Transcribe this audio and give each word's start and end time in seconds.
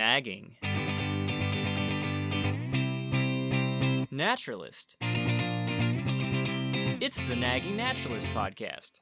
Nagging. 0.00 0.56
Naturalist. 4.10 4.96
It's 7.02 7.20
the 7.20 7.36
Nagging 7.36 7.76
Naturalist 7.76 8.30
podcast. 8.30 8.92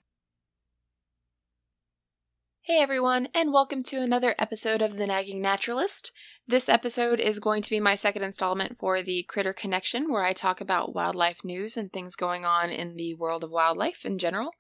Hey 2.62 2.80
everyone, 2.80 3.28
and 3.32 3.52
welcome 3.52 3.84
to 3.84 3.98
another 3.98 4.34
episode 4.40 4.82
of 4.82 4.96
The 4.96 5.06
Nagging 5.06 5.40
Naturalist. 5.40 6.10
This 6.48 6.68
episode 6.68 7.20
is 7.20 7.38
going 7.38 7.62
to 7.62 7.70
be 7.70 7.78
my 7.78 7.94
second 7.94 8.24
installment 8.24 8.76
for 8.80 9.00
the 9.00 9.24
Critter 9.28 9.52
Connection, 9.52 10.10
where 10.10 10.24
I 10.24 10.32
talk 10.32 10.60
about 10.60 10.96
wildlife 10.96 11.44
news 11.44 11.76
and 11.76 11.92
things 11.92 12.16
going 12.16 12.44
on 12.44 12.70
in 12.70 12.96
the 12.96 13.14
world 13.14 13.44
of 13.44 13.52
wildlife 13.52 14.04
in 14.04 14.18
general. 14.18 14.50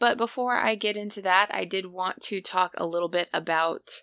But 0.00 0.18
before 0.18 0.56
I 0.56 0.74
get 0.74 0.96
into 0.96 1.22
that, 1.22 1.54
I 1.54 1.64
did 1.64 1.86
want 1.86 2.20
to 2.22 2.40
talk 2.40 2.74
a 2.76 2.84
little 2.84 3.08
bit 3.08 3.28
about 3.32 4.02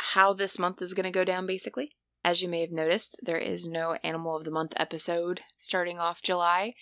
how 0.00 0.32
this 0.32 0.58
month 0.58 0.82
is 0.82 0.94
going 0.94 1.04
to 1.04 1.10
go 1.10 1.24
down, 1.24 1.46
basically. 1.46 1.92
As 2.24 2.42
you 2.42 2.48
may 2.48 2.60
have 2.60 2.72
noticed, 2.72 3.16
there 3.22 3.38
is 3.38 3.66
no 3.66 3.98
Animal 4.04 4.36
of 4.36 4.44
the 4.44 4.50
Month 4.50 4.72
episode 4.76 5.40
starting 5.56 5.98
off 5.98 6.22
July. 6.22 6.74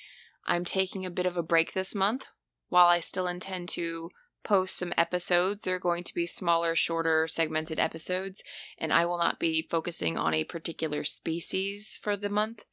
I'm 0.46 0.64
taking 0.64 1.06
a 1.06 1.10
bit 1.10 1.26
of 1.26 1.36
a 1.36 1.42
break 1.42 1.72
this 1.72 1.94
month. 1.94 2.26
While 2.68 2.86
I 2.86 3.00
still 3.00 3.26
intend 3.26 3.68
to 3.70 4.10
post 4.44 4.76
some 4.76 4.92
episodes. 4.96 5.62
They're 5.62 5.78
going 5.78 6.04
to 6.04 6.14
be 6.14 6.26
smaller, 6.26 6.74
shorter, 6.74 7.28
segmented 7.28 7.78
episodes, 7.78 8.42
and 8.78 8.92
I 8.92 9.04
will 9.04 9.18
not 9.18 9.38
be 9.38 9.66
focusing 9.70 10.16
on 10.16 10.34
a 10.34 10.44
particular 10.44 11.04
species 11.04 11.98
for 12.00 12.16
the 12.16 12.28
month. 12.28 12.64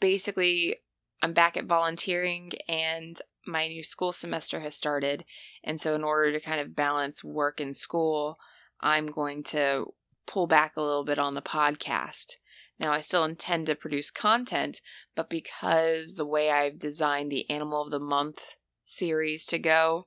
Basically, 0.00 0.76
I'm 1.22 1.32
back 1.32 1.56
at 1.56 1.66
volunteering 1.66 2.52
and 2.68 3.20
my 3.46 3.66
new 3.66 3.82
school 3.82 4.12
semester 4.12 4.60
has 4.60 4.76
started. 4.76 5.24
And 5.64 5.80
so, 5.80 5.94
in 5.94 6.04
order 6.04 6.32
to 6.32 6.40
kind 6.40 6.60
of 6.60 6.76
balance 6.76 7.24
work 7.24 7.60
and 7.60 7.74
school, 7.74 8.38
I'm 8.80 9.06
going 9.06 9.42
to 9.44 9.92
pull 10.26 10.46
back 10.46 10.76
a 10.76 10.82
little 10.82 11.04
bit 11.04 11.18
on 11.18 11.34
the 11.34 11.42
podcast. 11.42 12.34
Now, 12.78 12.92
I 12.92 13.00
still 13.00 13.24
intend 13.24 13.66
to 13.66 13.74
produce 13.74 14.10
content, 14.10 14.80
but 15.16 15.28
because 15.28 16.14
the 16.14 16.26
way 16.26 16.50
I've 16.50 16.78
designed 16.78 17.32
the 17.32 17.48
Animal 17.50 17.82
of 17.82 17.90
the 17.90 17.98
Month 17.98 18.56
series 18.84 19.46
to 19.46 19.58
go, 19.58 20.06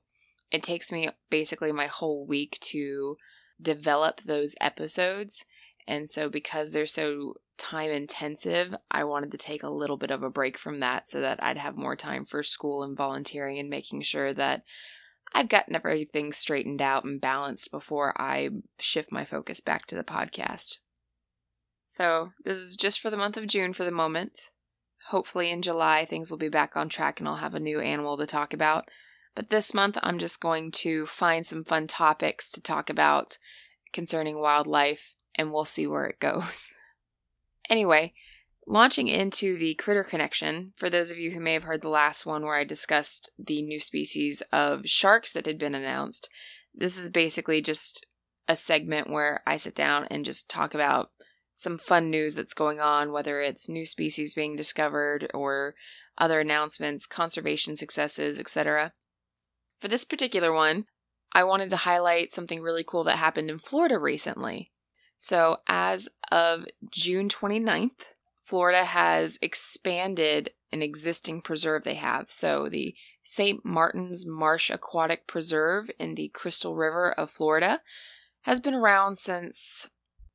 it 0.50 0.62
takes 0.62 0.90
me 0.90 1.10
basically 1.28 1.72
my 1.72 1.86
whole 1.86 2.26
week 2.26 2.58
to 2.70 3.16
develop 3.60 4.22
those 4.22 4.54
episodes. 4.60 5.44
And 5.86 6.08
so, 6.08 6.28
because 6.28 6.72
they're 6.72 6.86
so 6.86 7.34
time 7.58 7.90
intensive, 7.90 8.74
I 8.90 9.04
wanted 9.04 9.32
to 9.32 9.38
take 9.38 9.62
a 9.62 9.70
little 9.70 9.96
bit 9.96 10.10
of 10.10 10.22
a 10.22 10.30
break 10.30 10.56
from 10.56 10.80
that 10.80 11.08
so 11.08 11.20
that 11.20 11.42
I'd 11.42 11.58
have 11.58 11.76
more 11.76 11.96
time 11.96 12.24
for 12.24 12.42
school 12.42 12.82
and 12.82 12.96
volunteering 12.96 13.58
and 13.58 13.68
making 13.68 14.02
sure 14.02 14.32
that 14.34 14.62
I've 15.34 15.48
gotten 15.48 15.74
everything 15.74 16.32
straightened 16.32 16.82
out 16.82 17.04
and 17.04 17.20
balanced 17.20 17.70
before 17.70 18.12
I 18.20 18.50
shift 18.78 19.10
my 19.10 19.24
focus 19.24 19.60
back 19.60 19.86
to 19.86 19.94
the 19.94 20.04
podcast. 20.04 20.78
So, 21.86 22.32
this 22.44 22.58
is 22.58 22.76
just 22.76 23.00
for 23.00 23.10
the 23.10 23.16
month 23.16 23.36
of 23.36 23.46
June 23.46 23.72
for 23.72 23.84
the 23.84 23.90
moment. 23.90 24.50
Hopefully, 25.08 25.50
in 25.50 25.62
July, 25.62 26.04
things 26.04 26.30
will 26.30 26.38
be 26.38 26.48
back 26.48 26.76
on 26.76 26.88
track 26.88 27.18
and 27.18 27.28
I'll 27.28 27.36
have 27.36 27.54
a 27.54 27.60
new 27.60 27.80
animal 27.80 28.16
to 28.16 28.26
talk 28.26 28.52
about. 28.54 28.88
But 29.34 29.50
this 29.50 29.74
month, 29.74 29.98
I'm 30.02 30.18
just 30.18 30.40
going 30.40 30.70
to 30.72 31.06
find 31.06 31.46
some 31.46 31.64
fun 31.64 31.86
topics 31.86 32.52
to 32.52 32.60
talk 32.60 32.90
about 32.90 33.38
concerning 33.92 34.38
wildlife, 34.38 35.14
and 35.34 35.50
we'll 35.50 35.64
see 35.64 35.86
where 35.86 36.06
it 36.06 36.18
goes. 36.20 36.74
anyway, 37.68 38.12
launching 38.66 39.08
into 39.08 39.56
the 39.56 39.74
critter 39.74 40.04
connection, 40.04 40.72
for 40.76 40.88
those 40.88 41.10
of 41.10 41.18
you 41.18 41.32
who 41.32 41.40
may 41.40 41.54
have 41.54 41.64
heard 41.64 41.82
the 41.82 41.88
last 41.88 42.24
one 42.24 42.42
where 42.42 42.56
I 42.56 42.64
discussed 42.64 43.30
the 43.38 43.62
new 43.62 43.80
species 43.80 44.42
of 44.52 44.86
sharks 44.86 45.32
that 45.32 45.46
had 45.46 45.58
been 45.58 45.74
announced, 45.74 46.28
this 46.74 46.96
is 46.96 47.10
basically 47.10 47.60
just 47.60 48.06
a 48.48 48.56
segment 48.56 49.10
where 49.10 49.42
I 49.46 49.56
sit 49.56 49.74
down 49.74 50.06
and 50.10 50.24
just 50.24 50.48
talk 50.48 50.74
about 50.74 51.10
some 51.54 51.78
fun 51.78 52.10
news 52.10 52.34
that's 52.34 52.54
going 52.54 52.80
on, 52.80 53.12
whether 53.12 53.40
it's 53.40 53.68
new 53.68 53.86
species 53.86 54.34
being 54.34 54.56
discovered 54.56 55.30
or 55.34 55.74
other 56.18 56.40
announcements, 56.40 57.06
conservation 57.06 57.76
successes, 57.76 58.38
etc. 58.38 58.92
For 59.80 59.88
this 59.88 60.04
particular 60.04 60.52
one, 60.52 60.86
I 61.32 61.44
wanted 61.44 61.70
to 61.70 61.76
highlight 61.76 62.32
something 62.32 62.60
really 62.60 62.84
cool 62.84 63.04
that 63.04 63.16
happened 63.16 63.50
in 63.50 63.58
Florida 63.58 63.98
recently. 63.98 64.70
So, 65.16 65.58
as 65.66 66.08
of 66.30 66.66
June 66.90 67.28
29th, 67.28 68.12
Florida 68.42 68.84
has 68.84 69.38
expanded 69.40 70.50
an 70.72 70.82
existing 70.82 71.42
preserve 71.42 71.84
they 71.84 71.94
have. 71.94 72.30
So, 72.30 72.68
the 72.68 72.94
St. 73.24 73.64
Martin's 73.64 74.26
Marsh 74.26 74.68
Aquatic 74.68 75.26
Preserve 75.26 75.90
in 75.98 76.16
the 76.16 76.28
Crystal 76.28 76.74
River 76.74 77.12
of 77.12 77.30
Florida 77.30 77.80
has 78.42 78.60
been 78.60 78.74
around 78.74 79.16
since 79.16 79.88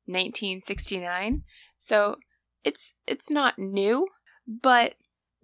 1969. 0.06 1.42
So, 1.78 2.16
it's 2.64 2.94
it's 3.06 3.30
not 3.30 3.58
new, 3.58 4.08
but 4.46 4.94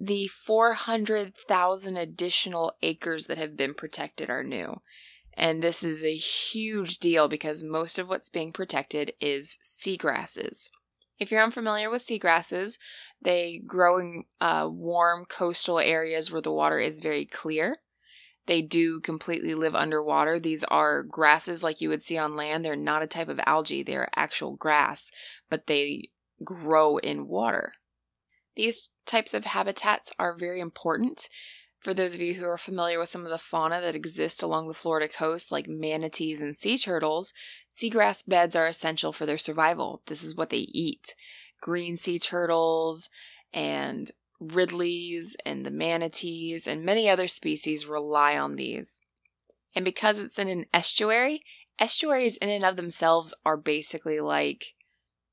the 0.01 0.27
400,000 0.27 1.97
additional 1.97 2.73
acres 2.83 3.27
that 3.27 3.39
have 3.39 3.57
been 3.57 3.75
protected 3.75 4.29
are 4.29 4.43
new. 4.43 4.81
And 5.37 5.63
this 5.63 5.83
is 5.83 6.05
a 6.05 6.15
huge 6.15 6.99
deal 6.99 7.29
because 7.29 7.63
most 7.63 7.99
of 7.99 8.09
what's 8.09 8.31
being 8.31 8.53
protected 8.53 9.13
is 9.21 9.59
seagrasses. 9.63 10.71
If 11.19 11.31
you're 11.31 11.43
unfamiliar 11.43 11.91
with 11.91 12.05
seagrasses, 12.05 12.79
they 13.23 13.63
grow 13.67 13.99
in 13.99 14.25
uh, 14.41 14.69
warm 14.71 15.25
coastal 15.27 15.79
areas 15.79 16.31
where 16.31 16.43
the 16.43 16.53
water 16.53 16.79
is 16.79 17.01
very 17.01 17.25
clear. 17.25 17.79
They 18.47 18.61
do 18.61 19.01
completely 19.01 19.55
live 19.55 19.75
underwater. 19.75 20.39
These 20.39 20.65
are 20.65 21.03
grasses 21.03 21.63
like 21.63 21.81
you 21.81 21.89
would 21.89 22.03
see 22.03 22.19
on 22.19 22.37
land. 22.37 22.65
They're 22.65 22.77
not 22.77 23.03
a 23.03 23.07
type 23.07 23.29
of 23.29 23.41
algae, 23.47 23.83
they're 23.83 24.11
actual 24.15 24.57
grass, 24.57 25.11
but 25.49 25.67
they 25.67 26.11
grow 26.43 26.99
in 26.99 27.27
water. 27.27 27.75
These 28.57 28.91
types 29.07 29.35
of 29.35 29.47
habitats 29.47 30.13
are 30.19 30.37
very 30.37 30.61
important. 30.61 31.29
For 31.85 31.93
those 31.93 32.15
of 32.15 32.23
you 32.23 32.33
who 32.33 32.47
are 32.47 32.57
familiar 32.57 32.99
with 32.99 33.11
some 33.11 33.27
of 33.27 33.31
the 33.31 33.37
fauna 33.37 33.79
that 33.83 33.95
exist 33.95 34.43
along 34.43 34.69
the 34.69 34.75
Florida 34.75 35.07
coast, 35.07 35.53
like 35.53 35.69
manatees 35.69 36.41
and 36.41 36.57
sea 36.57 36.79
turtles, 36.79 37.35
seagrass 37.71 38.27
beds 38.27 38.57
are 38.57 38.67
essential 38.67 39.13
for 39.13 39.27
their 39.27 39.37
survival. 39.37 40.01
This 40.07 40.25
is 40.25 40.35
what 40.35 40.49
they 40.49 40.67
eat. 40.73 41.15
Green 41.61 41.99
sea 41.99 42.19
turtles 42.19 43.11
and 43.53 44.11
ridleys 44.41 45.37
and 45.45 45.67
the 45.67 45.71
manatees 45.71 46.67
and 46.67 46.87
many 46.87 47.07
other 47.07 47.29
species 47.29 47.87
rely 47.87 48.39
on 48.39 48.57
these. 48.57 49.03
And 49.77 49.85
because 49.85 50.21
it's 50.21 50.39
in 50.39 50.49
an 50.49 50.65
estuary, 50.73 51.43
estuaries 51.79 52.39
in 52.39 52.49
and 52.49 52.65
of 52.65 52.77
themselves 52.77 53.35
are 53.45 53.59
basically 53.59 54.21
like 54.21 54.73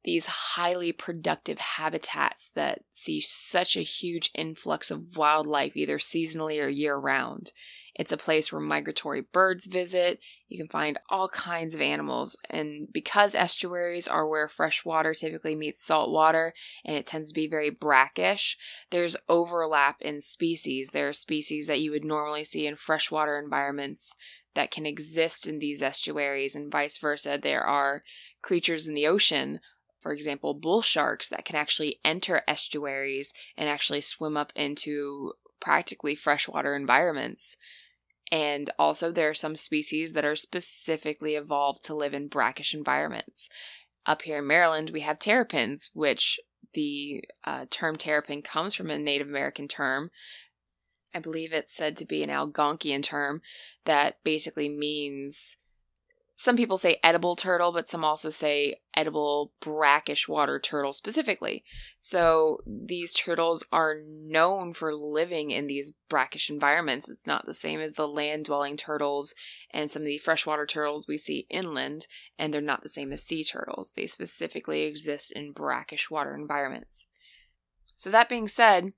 these 0.03 0.25
highly 0.25 0.91
productive 0.91 1.59
habitats 1.59 2.49
that 2.55 2.81
see 2.91 3.21
such 3.21 3.75
a 3.75 3.81
huge 3.81 4.31
influx 4.33 4.89
of 4.89 5.15
wildlife 5.15 5.75
either 5.75 5.97
seasonally 5.97 6.63
or 6.63 6.67
year 6.67 6.95
round. 6.95 7.51
It's 7.93 8.11
a 8.11 8.17
place 8.17 8.51
where 8.51 8.61
migratory 8.61 9.21
birds 9.21 9.65
visit. 9.65 10.19
You 10.47 10.57
can 10.57 10.69
find 10.69 10.97
all 11.09 11.27
kinds 11.27 11.75
of 11.75 11.81
animals. 11.81 12.37
And 12.49 12.87
because 12.91 13.35
estuaries 13.35 14.07
are 14.07 14.27
where 14.27 14.47
fresh 14.47 14.85
water 14.85 15.13
typically 15.13 15.55
meets 15.55 15.83
salt 15.83 16.09
water 16.09 16.53
and 16.85 16.95
it 16.95 17.05
tends 17.05 17.29
to 17.29 17.35
be 17.35 17.47
very 17.47 17.69
brackish, 17.69 18.57
there's 18.91 19.17
overlap 19.27 19.97
in 20.01 20.21
species. 20.21 20.91
There 20.91 21.09
are 21.09 21.13
species 21.13 21.67
that 21.67 21.81
you 21.81 21.91
would 21.91 22.05
normally 22.05 22.45
see 22.45 22.65
in 22.65 22.77
freshwater 22.77 23.37
environments 23.37 24.15
that 24.53 24.71
can 24.71 24.85
exist 24.85 25.47
in 25.47 25.59
these 25.59 25.81
estuaries, 25.81 26.55
and 26.55 26.71
vice 26.71 26.97
versa. 26.97 27.39
There 27.41 27.63
are 27.63 28.03
creatures 28.41 28.87
in 28.87 28.95
the 28.95 29.07
ocean 29.07 29.59
for 30.01 30.11
example, 30.11 30.53
bull 30.53 30.81
sharks 30.81 31.29
that 31.29 31.45
can 31.45 31.55
actually 31.55 31.99
enter 32.03 32.41
estuaries 32.47 33.33
and 33.55 33.69
actually 33.69 34.01
swim 34.01 34.35
up 34.35 34.51
into 34.55 35.33
practically 35.59 36.15
freshwater 36.15 36.75
environments. 36.75 37.55
And 38.31 38.71
also, 38.79 39.11
there 39.11 39.29
are 39.29 39.35
some 39.35 39.55
species 39.55 40.13
that 40.13 40.25
are 40.25 40.35
specifically 40.35 41.35
evolved 41.35 41.83
to 41.85 41.93
live 41.93 42.13
in 42.13 42.29
brackish 42.29 42.73
environments. 42.73 43.47
Up 44.05 44.23
here 44.23 44.39
in 44.39 44.47
Maryland, 44.47 44.89
we 44.89 45.01
have 45.01 45.19
terrapins, 45.19 45.91
which 45.93 46.39
the 46.73 47.23
uh, 47.43 47.65
term 47.69 47.95
terrapin 47.95 48.41
comes 48.41 48.73
from 48.73 48.89
a 48.89 48.97
Native 48.97 49.27
American 49.27 49.67
term. 49.67 50.09
I 51.13 51.19
believe 51.19 51.53
it's 51.53 51.75
said 51.75 51.95
to 51.97 52.05
be 52.05 52.23
an 52.23 52.29
Algonquian 52.29 53.03
term 53.03 53.41
that 53.85 54.23
basically 54.23 54.69
means 54.69 55.57
some 56.41 56.57
people 56.57 56.77
say 56.77 56.97
edible 57.03 57.35
turtle, 57.35 57.71
but 57.71 57.87
some 57.87 58.03
also 58.03 58.31
say 58.31 58.77
edible 58.95 59.53
brackish 59.61 60.27
water 60.27 60.59
turtle 60.59 60.91
specifically. 60.91 61.63
So 61.99 62.57
these 62.65 63.13
turtles 63.13 63.63
are 63.71 63.97
known 64.03 64.73
for 64.73 64.95
living 64.95 65.51
in 65.51 65.67
these 65.67 65.93
brackish 66.09 66.49
environments. 66.49 67.07
It's 67.07 67.27
not 67.27 67.45
the 67.45 67.53
same 67.53 67.79
as 67.79 67.93
the 67.93 68.07
land 68.07 68.45
dwelling 68.45 68.75
turtles 68.75 69.35
and 69.71 69.91
some 69.91 70.01
of 70.01 70.07
the 70.07 70.17
freshwater 70.17 70.65
turtles 70.65 71.07
we 71.07 71.19
see 71.19 71.45
inland, 71.51 72.07
and 72.39 72.51
they're 72.51 72.59
not 72.59 72.81
the 72.81 72.89
same 72.89 73.13
as 73.13 73.23
sea 73.23 73.43
turtles. 73.43 73.93
They 73.95 74.07
specifically 74.07 74.81
exist 74.81 75.31
in 75.31 75.51
brackish 75.51 76.09
water 76.09 76.33
environments. 76.33 77.05
So, 77.93 78.09
that 78.09 78.29
being 78.29 78.47
said, 78.47 78.93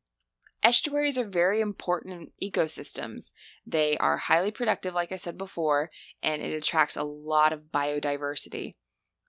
Estuaries 0.64 1.18
are 1.18 1.28
very 1.28 1.60
important 1.60 2.32
ecosystems. 2.42 3.34
They 3.68 3.98
are 3.98 4.16
highly 4.16 4.50
productive, 4.50 4.94
like 4.94 5.12
I 5.12 5.18
said 5.18 5.38
before, 5.38 5.92
and 6.22 6.42
it 6.42 6.54
attracts 6.54 6.96
a 6.96 7.04
lot 7.04 7.52
of 7.52 7.72
biodiversity. 7.74 8.76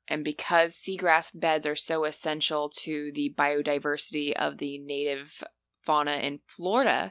And 0.07 0.23
because 0.23 0.77
seagrass 0.77 1.33
beds 1.39 1.67
are 1.67 1.75
so 1.75 2.05
essential 2.05 2.71
to 2.83 3.11
the 3.13 3.35
biodiversity 3.37 4.33
of 4.33 4.59
the 4.59 4.79
native 4.79 5.43
fauna 5.83 6.17
in 6.17 6.39
Florida, 6.47 7.11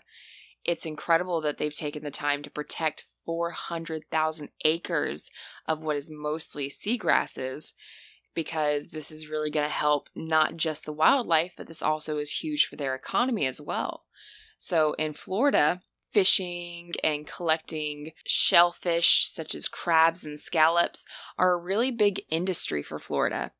it's 0.63 0.85
incredible 0.85 1.41
that 1.41 1.57
they've 1.57 1.75
taken 1.75 2.03
the 2.03 2.11
time 2.11 2.43
to 2.43 2.49
protect 2.49 3.05
400,000 3.25 4.49
acres 4.63 5.31
of 5.67 5.81
what 5.81 5.97
is 5.97 6.09
mostly 6.09 6.69
seagrasses 6.69 7.73
because 8.33 8.89
this 8.89 9.11
is 9.11 9.29
really 9.29 9.51
going 9.51 9.67
to 9.67 9.73
help 9.73 10.09
not 10.15 10.55
just 10.55 10.85
the 10.85 10.93
wildlife, 10.93 11.53
but 11.55 11.67
this 11.67 11.81
also 11.81 12.17
is 12.17 12.31
huge 12.31 12.65
for 12.65 12.75
their 12.75 12.95
economy 12.95 13.45
as 13.45 13.61
well. 13.61 14.03
So 14.57 14.93
in 14.93 15.13
Florida, 15.13 15.81
fishing 16.11 16.93
and 17.03 17.25
collecting 17.25 18.11
shellfish 18.25 19.27
such 19.27 19.55
as 19.55 19.67
crabs 19.67 20.23
and 20.23 20.39
scallops 20.39 21.05
are 21.37 21.53
a 21.53 21.57
really 21.57 21.91
big 21.91 22.21
industry 22.29 22.83
for 22.83 22.99
Florida. 22.99 23.51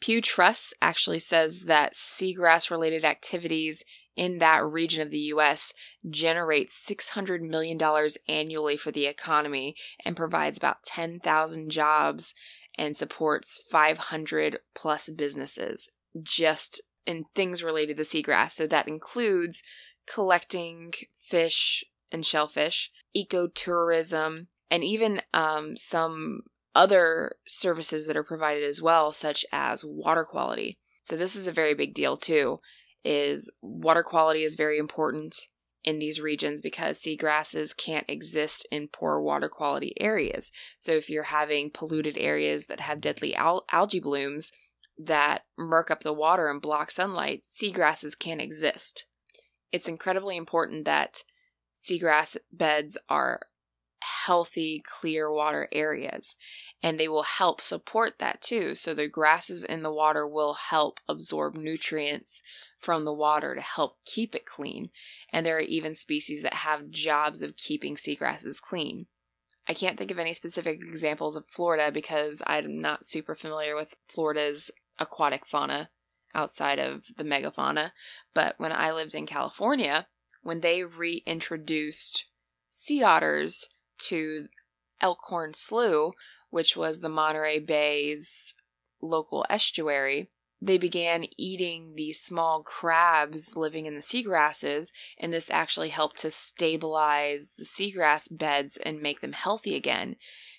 Pew 0.00 0.20
Trust 0.20 0.74
actually 0.80 1.18
says 1.18 1.62
that 1.62 1.94
seagrass 1.94 2.70
related 2.70 3.04
activities 3.04 3.84
in 4.16 4.38
that 4.38 4.64
region 4.64 5.02
of 5.02 5.10
the 5.10 5.18
US 5.18 5.72
generates 6.08 6.84
$600 6.88 7.40
million 7.40 7.78
annually 8.28 8.76
for 8.76 8.92
the 8.92 9.06
economy 9.06 9.74
and 10.04 10.16
provides 10.16 10.58
about 10.58 10.82
10,000 10.84 11.70
jobs 11.70 12.34
and 12.76 12.96
supports 12.96 13.60
500 13.70 14.60
plus 14.74 15.08
businesses 15.08 15.90
just 16.22 16.80
in 17.06 17.24
things 17.34 17.62
related 17.62 17.96
to 17.96 18.02
seagrass. 18.02 18.52
So 18.52 18.66
that 18.66 18.86
includes 18.86 19.62
collecting 20.12 20.92
fish 21.18 21.84
and 22.10 22.24
shellfish, 22.24 22.90
ecotourism, 23.16 24.46
and 24.70 24.84
even 24.84 25.20
um, 25.32 25.76
some 25.76 26.42
other 26.74 27.32
services 27.46 28.06
that 28.06 28.16
are 28.16 28.22
provided 28.24 28.64
as 28.64 28.80
well, 28.80 29.12
such 29.12 29.44
as 29.52 29.84
water 29.84 30.24
quality. 30.24 30.78
So 31.02 31.16
this 31.16 31.34
is 31.34 31.46
a 31.46 31.52
very 31.52 31.74
big 31.74 31.94
deal 31.94 32.16
too. 32.16 32.60
Is 33.04 33.52
water 33.62 34.02
quality 34.02 34.42
is 34.42 34.56
very 34.56 34.78
important 34.78 35.46
in 35.84 35.98
these 35.98 36.20
regions 36.20 36.60
because 36.60 37.00
seagrasses 37.00 37.76
can't 37.76 38.08
exist 38.08 38.66
in 38.70 38.88
poor 38.88 39.20
water 39.20 39.48
quality 39.48 39.94
areas. 40.00 40.50
So 40.78 40.92
if 40.92 41.08
you're 41.08 41.24
having 41.24 41.70
polluted 41.70 42.18
areas 42.18 42.64
that 42.64 42.80
have 42.80 43.00
deadly 43.00 43.34
al- 43.34 43.64
algae 43.72 44.00
blooms 44.00 44.52
that 44.98 45.44
murk 45.56 45.90
up 45.90 46.02
the 46.02 46.12
water 46.12 46.50
and 46.50 46.60
block 46.60 46.90
sunlight, 46.90 47.44
seagrasses 47.46 48.18
can't 48.18 48.42
exist. 48.42 49.06
It's 49.72 49.88
incredibly 49.88 50.36
important 50.36 50.84
that 50.84 51.24
seagrass 51.74 52.36
beds 52.52 52.98
are 53.08 53.40
healthy, 54.00 54.82
clear 54.86 55.32
water 55.32 55.68
areas. 55.72 56.36
And 56.82 56.98
they 56.98 57.08
will 57.08 57.24
help 57.24 57.60
support 57.60 58.14
that 58.18 58.40
too. 58.40 58.74
So 58.74 58.94
the 58.94 59.08
grasses 59.08 59.64
in 59.64 59.82
the 59.82 59.92
water 59.92 60.26
will 60.26 60.54
help 60.54 61.00
absorb 61.08 61.56
nutrients 61.56 62.42
from 62.78 63.04
the 63.04 63.12
water 63.12 63.54
to 63.54 63.60
help 63.60 63.96
keep 64.04 64.34
it 64.34 64.46
clean. 64.46 64.90
And 65.32 65.44
there 65.44 65.56
are 65.56 65.60
even 65.60 65.94
species 65.94 66.42
that 66.42 66.54
have 66.54 66.90
jobs 66.90 67.42
of 67.42 67.56
keeping 67.56 67.96
seagrasses 67.96 68.60
clean. 68.62 69.06
I 69.66 69.74
can't 69.74 69.98
think 69.98 70.10
of 70.10 70.18
any 70.18 70.32
specific 70.32 70.80
examples 70.80 71.36
of 71.36 71.44
Florida 71.48 71.90
because 71.92 72.40
I'm 72.46 72.80
not 72.80 73.04
super 73.04 73.34
familiar 73.34 73.74
with 73.74 73.96
Florida's 74.08 74.70
aquatic 74.98 75.46
fauna 75.46 75.90
outside 76.34 76.78
of 76.78 77.06
the 77.16 77.24
megafauna. 77.24 77.92
But 78.34 78.54
when 78.58 78.72
I 78.72 78.92
lived 78.92 79.14
in 79.14 79.26
California, 79.26 80.06
when 80.42 80.60
they 80.60 80.84
reintroduced 80.84 82.26
sea 82.70 83.02
otters 83.02 83.68
to 83.98 84.48
Elkhorn 85.00 85.54
Slough, 85.54 86.12
which 86.50 86.76
was 86.76 87.00
the 87.00 87.08
Monterey 87.08 87.58
Bay's 87.58 88.54
local 89.00 89.44
estuary, 89.50 90.30
they 90.60 90.78
began 90.78 91.26
eating 91.36 91.94
these 91.94 92.20
small 92.20 92.62
crabs 92.62 93.56
living 93.56 93.86
in 93.86 93.94
the 93.94 94.00
seagrasses, 94.00 94.92
and 95.18 95.32
this 95.32 95.50
actually 95.50 95.90
helped 95.90 96.18
to 96.18 96.30
stabilize 96.30 97.52
the 97.56 97.64
seagrass 97.64 98.36
beds 98.36 98.76
and 98.76 99.00
make 99.00 99.20
them 99.20 99.32
healthy 99.32 99.76
again 99.76 100.16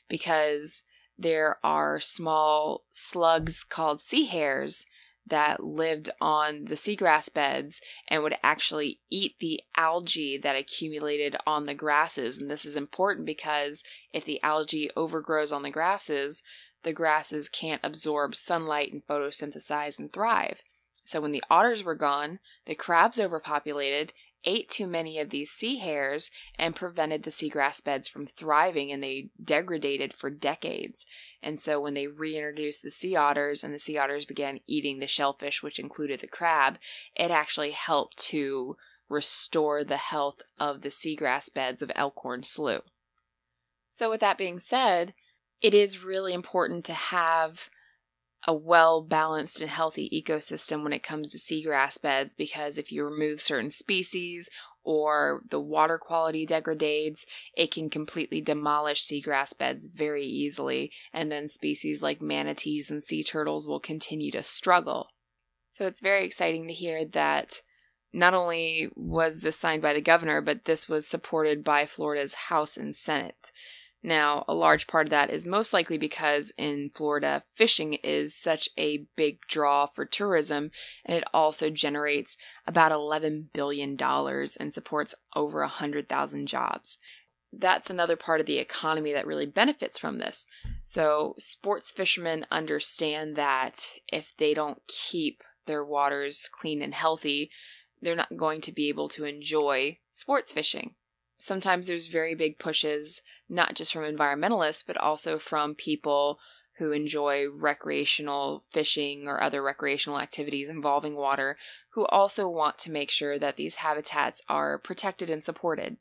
because 0.07 0.83
there 1.17 1.57
are 1.63 1.99
small 1.99 2.85
slugs 2.91 3.65
called 3.65 3.99
sea 3.99 4.25
hares 4.25 4.85
that 5.29 5.63
lived 5.63 6.09
on 6.19 6.65
the 6.65 6.75
seagrass 6.75 7.33
beds 7.33 7.81
and 8.07 8.23
would 8.23 8.35
actually 8.43 8.99
eat 9.09 9.35
the 9.39 9.61
algae 9.75 10.37
that 10.37 10.55
accumulated 10.55 11.35
on 11.47 11.65
the 11.65 11.73
grasses. 11.73 12.37
And 12.37 12.49
this 12.49 12.65
is 12.65 12.75
important 12.75 13.25
because 13.25 13.83
if 14.13 14.25
the 14.25 14.41
algae 14.43 14.89
overgrows 14.95 15.51
on 15.51 15.63
the 15.63 15.71
grasses, 15.71 16.43
the 16.83 16.93
grasses 16.93 17.49
can't 17.49 17.81
absorb 17.83 18.35
sunlight 18.35 18.91
and 18.91 19.05
photosynthesize 19.05 19.99
and 19.99 20.11
thrive. 20.11 20.59
So 21.03 21.19
when 21.21 21.31
the 21.31 21.43
otters 21.49 21.83
were 21.83 21.95
gone, 21.95 22.39
the 22.65 22.75
crabs 22.75 23.19
overpopulated, 23.19 24.13
ate 24.45 24.69
too 24.69 24.87
many 24.87 25.19
of 25.19 25.29
these 25.29 25.51
sea 25.51 25.77
hares, 25.77 26.31
and 26.57 26.75
prevented 26.75 27.23
the 27.23 27.31
seagrass 27.31 27.83
beds 27.83 28.07
from 28.07 28.25
thriving 28.25 28.91
and 28.91 29.03
they 29.03 29.29
degraded 29.43 30.13
for 30.13 30.29
decades. 30.29 31.05
And 31.41 31.59
so 31.59 31.79
when 31.79 31.93
they 31.93 32.07
reintroduced 32.07 32.83
the 32.83 32.91
sea 32.91 33.15
otters 33.15 33.63
and 33.63 33.73
the 33.73 33.79
sea 33.79 33.97
otters 33.97 34.25
began 34.25 34.59
eating 34.67 34.99
the 34.99 35.07
shellfish, 35.07 35.61
which 35.61 35.79
included 35.79 36.19
the 36.19 36.27
crab, 36.27 36.77
it 37.15 37.31
actually 37.31 37.71
helped 37.71 38.17
to 38.29 38.77
restore 39.09 39.83
the 39.83 39.97
health 39.97 40.41
of 40.59 40.81
the 40.81 40.89
seagrass 40.89 41.53
beds 41.53 41.81
of 41.81 41.91
Elkhorn 41.95 42.43
Slough. 42.43 42.83
So, 43.89 44.09
with 44.09 44.21
that 44.21 44.37
being 44.37 44.59
said, 44.59 45.13
it 45.61 45.73
is 45.73 46.03
really 46.03 46.33
important 46.33 46.85
to 46.85 46.93
have 46.93 47.69
a 48.47 48.53
well 48.53 49.01
balanced 49.01 49.61
and 49.61 49.69
healthy 49.69 50.09
ecosystem 50.09 50.83
when 50.83 50.93
it 50.93 51.03
comes 51.03 51.31
to 51.31 51.37
seagrass 51.37 52.01
beds 52.01 52.35
because 52.35 52.77
if 52.77 52.91
you 52.91 53.03
remove 53.03 53.41
certain 53.41 53.71
species 53.71 54.49
or 54.83 55.41
the 55.49 55.59
water 55.59 55.97
quality 55.97 56.45
degrades, 56.45 57.25
it 57.55 57.71
can 57.71 57.89
completely 57.89 58.41
demolish 58.41 59.05
seagrass 59.05 59.55
beds 59.55 59.87
very 59.87 60.25
easily, 60.25 60.91
and 61.13 61.31
then 61.31 61.47
species 61.47 62.01
like 62.01 62.21
manatees 62.21 62.89
and 62.89 63.03
sea 63.03 63.23
turtles 63.23 63.67
will 63.67 63.79
continue 63.79 64.31
to 64.31 64.41
struggle. 64.41 65.09
So 65.73 65.85
it's 65.85 66.01
very 66.01 66.25
exciting 66.25 66.67
to 66.67 66.73
hear 66.73 67.05
that 67.05 67.61
not 68.11 68.33
only 68.33 68.89
was 68.95 69.39
this 69.39 69.57
signed 69.57 69.81
by 69.81 69.93
the 69.93 70.01
governor, 70.01 70.41
but 70.41 70.65
this 70.65 70.89
was 70.89 71.07
supported 71.07 71.63
by 71.63 71.85
Florida's 71.85 72.33
House 72.33 72.75
and 72.75 72.95
Senate. 72.95 73.51
Now, 74.01 74.45
a 74.47 74.53
large 74.53 74.87
part 74.87 75.07
of 75.07 75.09
that 75.09 75.29
is 75.29 75.45
most 75.45 75.73
likely 75.73 75.97
because 75.97 76.53
in 76.57 76.91
Florida, 76.95 77.43
fishing 77.53 77.95
is 77.95 78.33
such 78.33 78.69
a 78.77 79.05
big 79.17 79.39
draw 79.49 79.87
for 79.87 80.05
tourism, 80.05 80.71
and 81.03 81.17
it 81.17 81.25
also 81.33 81.69
generates 81.69 82.37
about 82.65 82.93
$11 82.93 83.47
billion 83.53 83.97
and 83.99 84.73
supports 84.73 85.15
over 85.35 85.59
100,000 85.59 86.47
jobs. 86.47 86.97
That's 87.51 87.89
another 87.89 88.15
part 88.15 88.39
of 88.39 88.45
the 88.45 88.59
economy 88.59 89.11
that 89.11 89.27
really 89.27 89.47
benefits 89.47 89.99
from 89.99 90.19
this. 90.19 90.45
So, 90.83 91.33
sports 91.37 91.91
fishermen 91.91 92.45
understand 92.51 93.35
that 93.35 93.85
if 94.07 94.33
they 94.37 94.53
don't 94.53 94.81
keep 94.87 95.43
their 95.65 95.83
waters 95.83 96.47
clean 96.51 96.81
and 96.81 96.93
healthy, 96.93 97.49
they're 98.01 98.15
not 98.15 98.37
going 98.37 98.61
to 98.61 98.71
be 98.71 98.87
able 98.87 99.09
to 99.09 99.25
enjoy 99.25 99.97
sports 100.11 100.53
fishing 100.53 100.95
sometimes 101.39 101.87
there's 101.87 102.05
very 102.05 102.35
big 102.35 102.59
pushes, 102.59 103.23
not 103.49 103.73
just 103.73 103.91
from 103.91 104.03
environmentalists, 104.03 104.85
but 104.85 104.97
also 104.97 105.39
from 105.39 105.73
people 105.73 106.37
who 106.77 106.91
enjoy 106.91 107.49
recreational 107.49 108.63
fishing 108.71 109.27
or 109.27 109.41
other 109.41 109.61
recreational 109.63 110.19
activities 110.19 110.69
involving 110.69 111.15
water, 111.15 111.57
who 111.93 112.05
also 112.05 112.47
want 112.47 112.77
to 112.77 112.91
make 112.91 113.09
sure 113.09 113.39
that 113.39 113.57
these 113.57 113.75
habitats 113.75 114.41
are 114.47 114.77
protected 114.77 115.29
and 115.29 115.43
supported. 115.43 115.97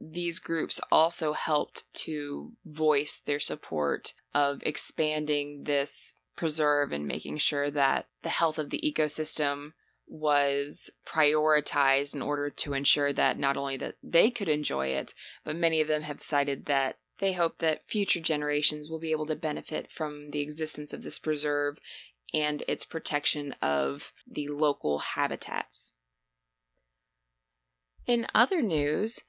These 0.00 0.38
groups 0.38 0.80
also 0.90 1.32
helped 1.32 1.84
to 2.04 2.52
voice 2.64 3.22
their 3.24 3.38
support 3.38 4.14
of 4.34 4.62
expanding 4.64 5.64
this 5.64 6.16
preserve 6.34 6.92
and 6.92 7.06
making 7.06 7.38
sure 7.38 7.70
that 7.70 8.06
the 8.22 8.30
health 8.30 8.58
of 8.58 8.70
the 8.70 8.82
ecosystem 8.84 9.72
was 10.12 10.90
prioritized 11.06 12.14
in 12.14 12.20
order 12.20 12.50
to 12.50 12.74
ensure 12.74 13.14
that 13.14 13.38
not 13.38 13.56
only 13.56 13.78
that 13.78 13.94
they 14.02 14.30
could 14.30 14.48
enjoy 14.48 14.88
it, 14.88 15.14
but 15.42 15.56
many 15.56 15.80
of 15.80 15.88
them 15.88 16.02
have 16.02 16.22
cited 16.22 16.66
that 16.66 16.98
they 17.18 17.32
hope 17.32 17.58
that 17.58 17.88
future 17.88 18.20
generations 18.20 18.90
will 18.90 18.98
be 18.98 19.10
able 19.10 19.24
to 19.26 19.34
benefit 19.34 19.90
from 19.90 20.30
the 20.30 20.40
existence 20.40 20.92
of 20.92 21.02
this 21.02 21.18
preserve 21.18 21.78
and 22.34 22.62
its 22.68 22.84
protection 22.84 23.54
of 23.62 24.12
the 24.30 24.48
local 24.48 24.98
habitats. 24.98 25.94
In 28.06 28.26
other 28.34 28.60
news, 28.60 29.20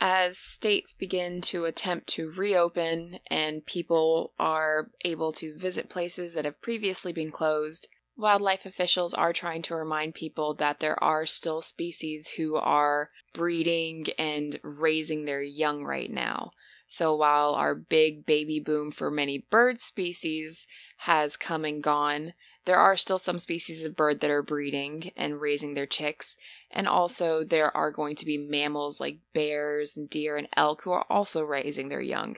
as 0.00 0.36
states 0.36 0.94
begin 0.94 1.40
to 1.42 1.64
attempt 1.64 2.08
to 2.08 2.32
reopen 2.32 3.20
and 3.28 3.64
people 3.66 4.32
are 4.38 4.90
able 5.04 5.30
to 5.32 5.56
visit 5.56 5.88
places 5.88 6.34
that 6.34 6.44
have 6.44 6.60
previously 6.60 7.12
been 7.12 7.30
closed, 7.30 7.86
wildlife 8.16 8.64
officials 8.64 9.14
are 9.14 9.32
trying 9.32 9.62
to 9.62 9.74
remind 9.74 10.14
people 10.14 10.54
that 10.54 10.80
there 10.80 11.02
are 11.02 11.26
still 11.26 11.62
species 11.62 12.28
who 12.36 12.56
are 12.56 13.10
breeding 13.32 14.06
and 14.18 14.58
raising 14.62 15.24
their 15.24 15.42
young 15.42 15.84
right 15.84 16.10
now. 16.10 16.50
So 16.86 17.14
while 17.16 17.54
our 17.54 17.74
big 17.74 18.24
baby 18.26 18.60
boom 18.60 18.90
for 18.90 19.10
many 19.10 19.46
bird 19.50 19.80
species 19.80 20.68
has 20.98 21.36
come 21.36 21.64
and 21.64 21.82
gone, 21.82 22.34
there 22.66 22.76
are 22.76 22.96
still 22.96 23.18
some 23.18 23.38
species 23.38 23.84
of 23.84 23.96
bird 23.96 24.20
that 24.20 24.30
are 24.30 24.42
breeding 24.42 25.10
and 25.16 25.40
raising 25.40 25.74
their 25.74 25.86
chicks. 25.86 26.36
And 26.70 26.88
also, 26.88 27.44
there 27.44 27.74
are 27.76 27.90
going 27.90 28.16
to 28.16 28.24
be 28.24 28.38
mammals 28.38 29.00
like 29.00 29.18
bears 29.34 29.96
and 29.96 30.08
deer 30.08 30.36
and 30.36 30.48
elk 30.56 30.82
who 30.82 30.92
are 30.92 31.06
also 31.10 31.42
raising 31.42 31.88
their 31.88 32.00
young 32.00 32.36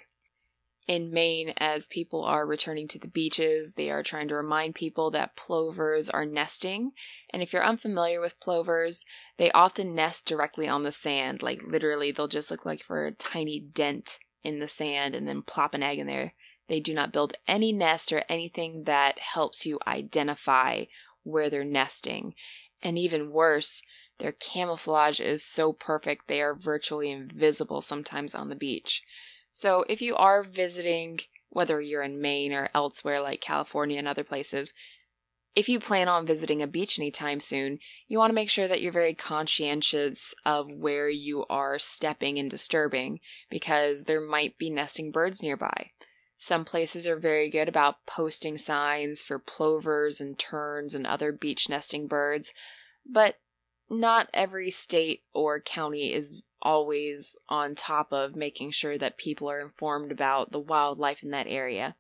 in 0.87 1.11
Maine, 1.11 1.52
as 1.57 1.88
people 1.88 2.25
are 2.25 2.47
returning 2.47 2.87
to 2.88 2.99
the 2.99 3.09
beaches, 3.09 3.73
they 3.73 3.90
are 3.90 4.05
trying 4.05 4.28
to 4.28 4.37
remind 4.37 4.76
people 4.76 5.11
that 5.11 5.35
plovers 5.35 6.09
are 6.09 6.25
nesting. 6.25 6.93
And 7.31 7.43
if 7.43 7.52
you're 7.52 7.64
unfamiliar 7.64 8.21
with 8.21 8.38
plovers, 8.38 9.05
they 9.37 9.50
often 9.50 9.95
nest 9.95 10.26
directly 10.26 10.69
on 10.69 10.85
the 10.85 10.93
sand. 10.93 11.43
Like 11.43 11.62
literally, 11.66 12.12
they'll 12.12 12.28
just 12.28 12.52
look 12.52 12.64
like 12.64 12.83
for 12.83 13.05
a 13.05 13.12
tiny 13.12 13.59
dent 13.59 14.21
in 14.45 14.61
the 14.61 14.69
sand 14.69 15.16
and 15.16 15.26
then 15.26 15.43
plop 15.43 15.75
an 15.75 15.83
egg 15.83 15.99
in 15.99 16.07
there. 16.07 16.35
They 16.69 16.78
do 16.78 16.95
not 16.95 17.12
build 17.12 17.35
any 17.49 17.73
nest 17.73 18.12
or 18.12 18.23
anything 18.28 18.85
that 18.85 19.19
helps 19.19 19.66
you 19.66 19.81
identify 19.87 20.85
where 21.25 21.50
they're 21.50 21.64
nesting. 21.64 22.35
And 22.81 22.97
even 22.97 23.33
worse, 23.33 23.83
their 24.19 24.33
camouflage 24.33 25.21
is 25.21 25.45
so 25.45 25.73
perfect 25.73 26.28
they 26.28 26.40
are 26.40 26.55
virtually 26.55 27.11
invisible 27.11 27.83
sometimes 27.83 28.35
on 28.35 28.49
the 28.49 28.55
beach. 28.55 29.02
So 29.58 29.86
if 29.88 30.02
you 30.02 30.14
are 30.16 30.42
visiting, 30.42 31.20
whether 31.48 31.80
you're 31.80 32.02
in 32.02 32.20
Maine 32.20 32.52
or 32.52 32.68
elsewhere 32.75 33.22
like 33.22 33.40
California 33.40 33.98
and 33.98 34.06
other 34.06 34.22
places, 34.22 34.75
if 35.54 35.66
you 35.66 35.80
plan 35.80 36.08
on 36.08 36.26
visiting 36.26 36.60
a 36.60 36.66
beach 36.66 36.98
anytime 36.98 37.40
soon, 37.40 37.78
you 38.06 38.18
want 38.18 38.28
to 38.28 38.34
make 38.34 38.50
sure 38.50 38.68
that 38.68 38.82
you're 38.82 38.92
very 38.92 39.14
conscientious 39.14 40.34
of 40.44 40.70
where 40.70 41.08
you 41.08 41.46
are 41.46 41.78
stepping 41.78 42.38
and 42.38 42.50
disturbing 42.50 43.18
because 43.48 44.04
there 44.04 44.20
might 44.20 44.58
be 44.58 44.68
nesting 44.68 45.10
birds 45.10 45.42
nearby. 45.42 45.92
Some 46.36 46.66
places 46.66 47.06
are 47.06 47.16
very 47.18 47.48
good 47.48 47.66
about 47.66 48.04
posting 48.04 48.58
signs 48.58 49.22
for 49.22 49.38
plovers 49.38 50.20
and 50.20 50.38
terns 50.38 50.94
and 50.94 51.06
other 51.06 51.32
beach 51.32 51.70
nesting 51.70 52.08
birds, 52.08 52.52
but 53.10 53.36
not 53.88 54.28
every 54.34 54.70
state 54.70 55.22
or 55.32 55.60
county 55.60 56.12
is 56.12 56.42
always 56.62 57.38
on 57.48 57.75
top 57.75 58.12
of 58.12 58.36
making 58.36 58.70
sure 58.70 58.98
that 58.98 59.18
people 59.18 59.50
are 59.50 59.60
informed 59.60 60.10
about 60.10 60.52
the 60.52 60.60
wildlife 60.60 61.22
in 61.22 61.30
that 61.30 61.46
area. 61.46 61.96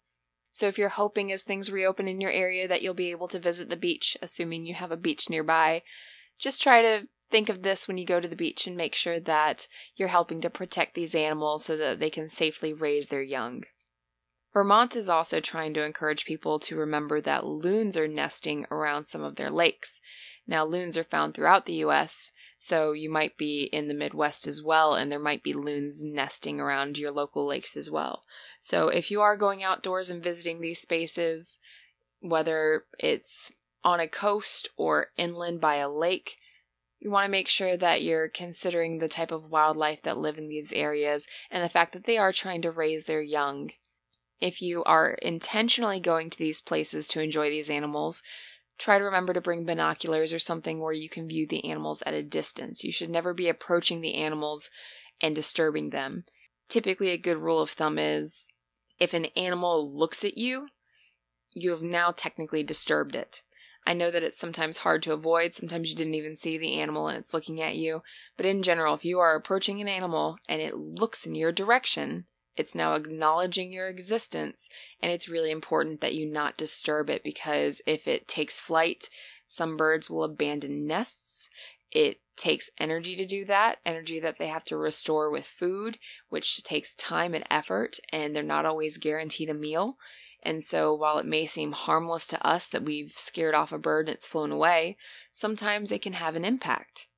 So 0.50 0.68
if 0.68 0.78
you're 0.78 0.88
hoping 0.88 1.30
as 1.30 1.42
things 1.42 1.70
reopen 1.70 2.08
in 2.08 2.20
your 2.20 2.30
area 2.30 2.66
that 2.66 2.80
you'll 2.80 2.94
be 2.94 3.10
able 3.10 3.28
to 3.28 3.38
visit 3.38 3.68
the 3.68 3.76
beach, 3.76 4.16
assuming 4.22 4.64
you 4.64 4.74
have 4.74 4.90
a 4.90 4.96
beach 4.96 5.28
nearby, 5.28 5.82
just 6.38 6.62
try 6.62 6.82
to 6.82 7.08
think 7.30 7.48
of 7.48 7.62
this 7.62 7.86
when 7.86 7.98
you 7.98 8.06
go 8.06 8.20
to 8.20 8.28
the 8.28 8.36
beach 8.36 8.66
and 8.66 8.76
make 8.76 8.94
sure 8.94 9.20
that 9.20 9.68
you're 9.96 10.08
helping 10.08 10.40
to 10.40 10.50
protect 10.50 10.94
these 10.94 11.14
animals 11.14 11.64
so 11.64 11.76
that 11.76 11.98
they 11.98 12.10
can 12.10 12.28
safely 12.28 12.72
raise 12.72 13.08
their 13.08 13.22
young. 13.22 13.64
Vermont 14.56 14.96
is 14.96 15.10
also 15.10 15.40
trying 15.40 15.74
to 15.74 15.84
encourage 15.84 16.24
people 16.24 16.58
to 16.60 16.76
remember 16.76 17.20
that 17.20 17.44
loons 17.44 17.94
are 17.94 18.08
nesting 18.08 18.64
around 18.70 19.04
some 19.04 19.22
of 19.22 19.36
their 19.36 19.50
lakes. 19.50 20.00
Now, 20.46 20.64
loons 20.64 20.96
are 20.96 21.04
found 21.04 21.34
throughout 21.34 21.66
the 21.66 21.84
US, 21.84 22.32
so 22.58 22.92
you 22.92 23.10
might 23.10 23.36
be 23.36 23.64
in 23.64 23.88
the 23.88 23.94
Midwest 23.94 24.46
as 24.46 24.62
well, 24.62 24.94
and 24.94 25.12
there 25.12 25.18
might 25.18 25.42
be 25.42 25.52
loons 25.52 26.02
nesting 26.04 26.58
around 26.58 26.98
your 26.98 27.10
local 27.10 27.46
lakes 27.46 27.76
as 27.76 27.90
well. 27.90 28.22
So 28.60 28.88
if 28.88 29.10
you 29.10 29.20
are 29.20 29.36
going 29.36 29.62
outdoors 29.62 30.10
and 30.10 30.22
visiting 30.22 30.60
these 30.60 30.80
spaces, 30.80 31.58
whether 32.20 32.84
it's 32.98 33.52
on 33.84 34.00
a 34.00 34.08
coast 34.08 34.68
or 34.76 35.08
inland 35.16 35.60
by 35.60 35.76
a 35.76 35.88
lake, 35.88 36.38
you 36.98 37.10
want 37.10 37.26
to 37.26 37.30
make 37.30 37.48
sure 37.48 37.76
that 37.76 38.02
you're 38.02 38.28
considering 38.28 38.98
the 38.98 39.08
type 39.08 39.30
of 39.30 39.50
wildlife 39.50 40.02
that 40.02 40.16
live 40.16 40.38
in 40.38 40.48
these 40.48 40.72
areas 40.72 41.26
and 41.50 41.62
the 41.62 41.68
fact 41.68 41.92
that 41.92 42.04
they 42.04 42.16
are 42.16 42.32
trying 42.32 42.62
to 42.62 42.70
raise 42.70 43.04
their 43.04 43.22
young. 43.22 43.70
If 44.40 44.60
you 44.60 44.82
are 44.84 45.12
intentionally 45.22 46.00
going 46.00 46.30
to 46.30 46.38
these 46.38 46.60
places 46.60 47.06
to 47.08 47.20
enjoy 47.20 47.50
these 47.50 47.70
animals, 47.70 48.22
Try 48.78 48.98
to 48.98 49.04
remember 49.04 49.32
to 49.32 49.40
bring 49.40 49.64
binoculars 49.64 50.32
or 50.32 50.38
something 50.38 50.80
where 50.80 50.92
you 50.92 51.08
can 51.08 51.28
view 51.28 51.46
the 51.46 51.64
animals 51.64 52.02
at 52.04 52.14
a 52.14 52.22
distance. 52.22 52.84
You 52.84 52.92
should 52.92 53.10
never 53.10 53.32
be 53.32 53.48
approaching 53.48 54.00
the 54.00 54.14
animals 54.14 54.70
and 55.20 55.34
disturbing 55.34 55.90
them. 55.90 56.24
Typically, 56.68 57.10
a 57.10 57.18
good 57.18 57.38
rule 57.38 57.60
of 57.60 57.70
thumb 57.70 57.98
is 57.98 58.48
if 58.98 59.14
an 59.14 59.26
animal 59.36 59.96
looks 59.96 60.24
at 60.24 60.36
you, 60.36 60.68
you 61.52 61.70
have 61.70 61.82
now 61.82 62.10
technically 62.10 62.62
disturbed 62.62 63.16
it. 63.16 63.42
I 63.86 63.94
know 63.94 64.10
that 64.10 64.22
it's 64.22 64.38
sometimes 64.38 64.78
hard 64.78 65.02
to 65.04 65.12
avoid. 65.12 65.54
Sometimes 65.54 65.88
you 65.88 65.96
didn't 65.96 66.14
even 66.14 66.34
see 66.34 66.58
the 66.58 66.74
animal 66.74 67.06
and 67.06 67.16
it's 67.16 67.32
looking 67.32 67.62
at 67.62 67.76
you. 67.76 68.02
But 68.36 68.44
in 68.44 68.62
general, 68.62 68.94
if 68.94 69.04
you 69.04 69.20
are 69.20 69.36
approaching 69.36 69.80
an 69.80 69.88
animal 69.88 70.38
and 70.48 70.60
it 70.60 70.76
looks 70.76 71.24
in 71.24 71.34
your 71.36 71.52
direction, 71.52 72.26
it's 72.56 72.74
now 72.74 72.94
acknowledging 72.94 73.72
your 73.72 73.88
existence, 73.88 74.70
and 75.00 75.12
it's 75.12 75.28
really 75.28 75.50
important 75.50 76.00
that 76.00 76.14
you 76.14 76.26
not 76.26 76.56
disturb 76.56 77.10
it 77.10 77.22
because 77.22 77.82
if 77.86 78.08
it 78.08 78.26
takes 78.26 78.58
flight, 78.58 79.08
some 79.46 79.76
birds 79.76 80.10
will 80.10 80.24
abandon 80.24 80.86
nests. 80.86 81.50
It 81.92 82.20
takes 82.36 82.70
energy 82.78 83.14
to 83.16 83.26
do 83.26 83.44
that, 83.44 83.78
energy 83.84 84.20
that 84.20 84.38
they 84.38 84.48
have 84.48 84.64
to 84.64 84.76
restore 84.76 85.30
with 85.30 85.46
food, 85.46 85.98
which 86.28 86.62
takes 86.62 86.94
time 86.94 87.34
and 87.34 87.44
effort, 87.50 87.98
and 88.12 88.34
they're 88.34 88.42
not 88.42 88.66
always 88.66 88.98
guaranteed 88.98 89.48
a 89.48 89.54
meal. 89.54 89.96
And 90.42 90.62
so, 90.62 90.94
while 90.94 91.18
it 91.18 91.26
may 91.26 91.46
seem 91.46 91.72
harmless 91.72 92.26
to 92.28 92.46
us 92.46 92.68
that 92.68 92.84
we've 92.84 93.12
scared 93.16 93.54
off 93.54 93.72
a 93.72 93.78
bird 93.78 94.08
and 94.08 94.14
it's 94.14 94.26
flown 94.26 94.52
away, 94.52 94.96
sometimes 95.32 95.90
it 95.90 96.02
can 96.02 96.12
have 96.14 96.36
an 96.36 96.44
impact. 96.44 97.08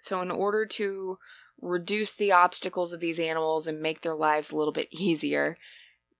So, 0.00 0.20
in 0.20 0.30
order 0.30 0.66
to 0.66 1.18
reduce 1.60 2.14
the 2.14 2.32
obstacles 2.32 2.92
of 2.92 3.00
these 3.00 3.20
animals 3.20 3.66
and 3.66 3.80
make 3.80 4.00
their 4.00 4.14
lives 4.14 4.50
a 4.50 4.56
little 4.56 4.72
bit 4.72 4.88
easier. 4.90 5.56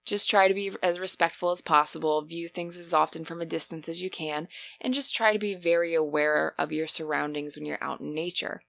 Just 0.04 0.30
try 0.30 0.48
to 0.48 0.54
be 0.54 0.72
as 0.82 0.98
respectful 0.98 1.50
as 1.50 1.60
possible, 1.60 2.22
view 2.22 2.48
things 2.48 2.78
as 2.78 2.94
often 2.94 3.24
from 3.24 3.40
a 3.40 3.46
distance 3.46 3.88
as 3.88 4.00
you 4.00 4.10
can, 4.10 4.48
and 4.80 4.94
just 4.94 5.14
try 5.14 5.32
to 5.32 5.38
be 5.38 5.54
very 5.54 5.94
aware 5.94 6.54
of 6.58 6.72
your 6.72 6.86
surroundings 6.86 7.56
when 7.56 7.66
you're 7.66 7.82
out 7.82 8.00
in 8.00 8.14
nature. 8.14 8.62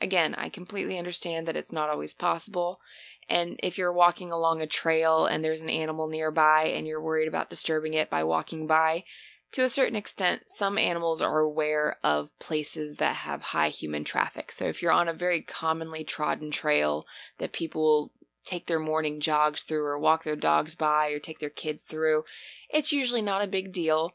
Again, 0.00 0.34
I 0.34 0.48
completely 0.48 0.98
understand 0.98 1.48
that 1.48 1.56
it's 1.56 1.72
not 1.72 1.88
always 1.88 2.14
possible, 2.14 2.80
and 3.28 3.58
if 3.62 3.76
you're 3.76 3.92
walking 3.92 4.30
along 4.30 4.62
a 4.62 4.66
trail 4.66 5.26
and 5.26 5.44
there's 5.44 5.62
an 5.62 5.70
animal 5.70 6.06
nearby 6.06 6.64
and 6.64 6.86
you're 6.86 7.02
worried 7.02 7.28
about 7.28 7.50
disturbing 7.50 7.94
it 7.94 8.08
by 8.08 8.22
walking 8.22 8.66
by, 8.66 9.04
to 9.52 9.64
a 9.64 9.70
certain 9.70 9.96
extent, 9.96 10.42
some 10.46 10.76
animals 10.76 11.22
are 11.22 11.38
aware 11.38 11.96
of 12.04 12.36
places 12.38 12.96
that 12.96 13.16
have 13.16 13.42
high 13.42 13.70
human 13.70 14.04
traffic. 14.04 14.52
So 14.52 14.66
if 14.66 14.82
you're 14.82 14.92
on 14.92 15.08
a 15.08 15.14
very 15.14 15.40
commonly 15.40 16.04
trodden 16.04 16.50
trail 16.50 17.06
that 17.38 17.52
people 17.52 18.12
take 18.44 18.66
their 18.66 18.78
morning 18.78 19.20
jogs 19.20 19.62
through 19.62 19.84
or 19.84 19.98
walk 19.98 20.24
their 20.24 20.36
dogs 20.36 20.74
by 20.74 21.08
or 21.08 21.18
take 21.18 21.38
their 21.38 21.50
kids 21.50 21.82
through, 21.84 22.24
it's 22.70 22.92
usually 22.92 23.22
not 23.22 23.42
a 23.42 23.48
big 23.48 23.72
deal 23.72 24.12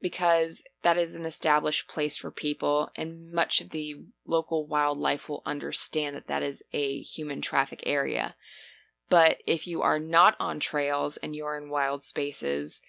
because 0.00 0.64
that 0.82 0.96
is 0.96 1.14
an 1.14 1.26
established 1.26 1.88
place 1.88 2.16
for 2.16 2.30
people 2.30 2.90
and 2.96 3.32
much 3.32 3.60
of 3.60 3.70
the 3.70 3.96
local 4.26 4.66
wildlife 4.66 5.28
will 5.28 5.42
understand 5.44 6.16
that 6.16 6.26
that 6.26 6.42
is 6.42 6.62
a 6.72 7.00
human 7.02 7.40
traffic 7.40 7.82
area. 7.84 8.34
But 9.08 9.38
if 9.46 9.66
you 9.66 9.82
are 9.82 9.98
not 9.98 10.36
on 10.38 10.60
trails 10.60 11.16
and 11.16 11.34
you're 11.34 11.58
in 11.58 11.68
wild 11.68 12.04
spaces, 12.04 12.80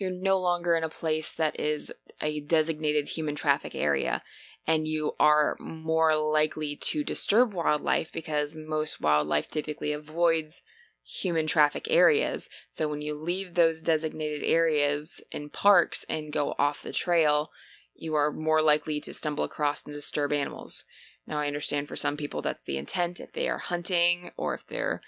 you're 0.00 0.10
no 0.10 0.38
longer 0.38 0.74
in 0.74 0.84
a 0.84 0.88
place 0.88 1.32
that 1.34 1.58
is 1.60 1.92
a 2.20 2.40
designated 2.40 3.08
human 3.08 3.34
traffic 3.34 3.74
area 3.74 4.22
and 4.66 4.86
you 4.86 5.12
are 5.18 5.56
more 5.58 6.14
likely 6.14 6.76
to 6.76 7.02
disturb 7.02 7.52
wildlife 7.52 8.12
because 8.12 8.56
most 8.56 9.00
wildlife 9.00 9.48
typically 9.48 9.92
avoids 9.92 10.62
human 11.02 11.46
traffic 11.46 11.86
areas. 11.90 12.48
So 12.68 12.86
when 12.88 13.00
you 13.00 13.14
leave 13.14 13.54
those 13.54 13.82
designated 13.82 14.42
areas 14.44 15.20
in 15.32 15.50
parks 15.50 16.04
and 16.08 16.32
go 16.32 16.54
off 16.58 16.82
the 16.82 16.92
trail, 16.92 17.50
you 17.94 18.14
are 18.14 18.32
more 18.32 18.62
likely 18.62 19.00
to 19.00 19.14
stumble 19.14 19.44
across 19.44 19.84
and 19.84 19.94
disturb 19.94 20.32
animals. 20.32 20.84
Now, 21.26 21.38
I 21.38 21.46
understand 21.46 21.88
for 21.88 21.96
some 21.96 22.16
people 22.16 22.42
that's 22.42 22.64
the 22.64 22.76
intent 22.76 23.20
if 23.20 23.32
they 23.32 23.48
are 23.48 23.58
hunting 23.58 24.30
or 24.36 24.54
if 24.54 24.66
they're 24.66 25.00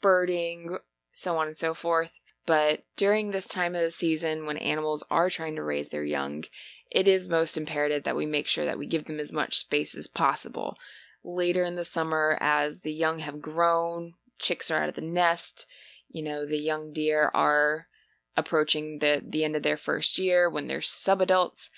birding, 0.00 0.78
so 1.12 1.38
on 1.38 1.46
and 1.46 1.56
so 1.56 1.74
forth. 1.74 2.20
But 2.46 2.84
during 2.96 3.30
this 3.30 3.48
time 3.48 3.74
of 3.74 3.82
the 3.82 3.90
season, 3.90 4.46
when 4.46 4.56
animals 4.56 5.04
are 5.10 5.28
trying 5.28 5.56
to 5.56 5.62
raise 5.62 5.90
their 5.90 6.04
young, 6.04 6.44
it 6.90 7.08
is 7.08 7.28
most 7.28 7.56
imperative 7.56 8.04
that 8.04 8.16
we 8.16 8.24
make 8.24 8.46
sure 8.46 8.64
that 8.64 8.78
we 8.78 8.86
give 8.86 9.06
them 9.06 9.18
as 9.18 9.32
much 9.32 9.58
space 9.58 9.96
as 9.96 10.06
possible. 10.06 10.76
Later 11.24 11.64
in 11.64 11.74
the 11.74 11.84
summer, 11.84 12.38
as 12.40 12.80
the 12.80 12.92
young 12.92 13.18
have 13.18 13.42
grown, 13.42 14.14
chicks 14.38 14.70
are 14.70 14.80
out 14.80 14.88
of 14.88 14.94
the 14.94 15.00
nest, 15.00 15.66
you 16.08 16.22
know, 16.22 16.46
the 16.46 16.60
young 16.60 16.92
deer 16.92 17.30
are 17.34 17.88
approaching 18.36 18.98
the, 19.00 19.22
the 19.26 19.44
end 19.44 19.56
of 19.56 19.62
their 19.62 19.76
first 19.76 20.18
year 20.18 20.48
when 20.48 20.68
they're 20.68 20.78
subadults, 20.78 21.70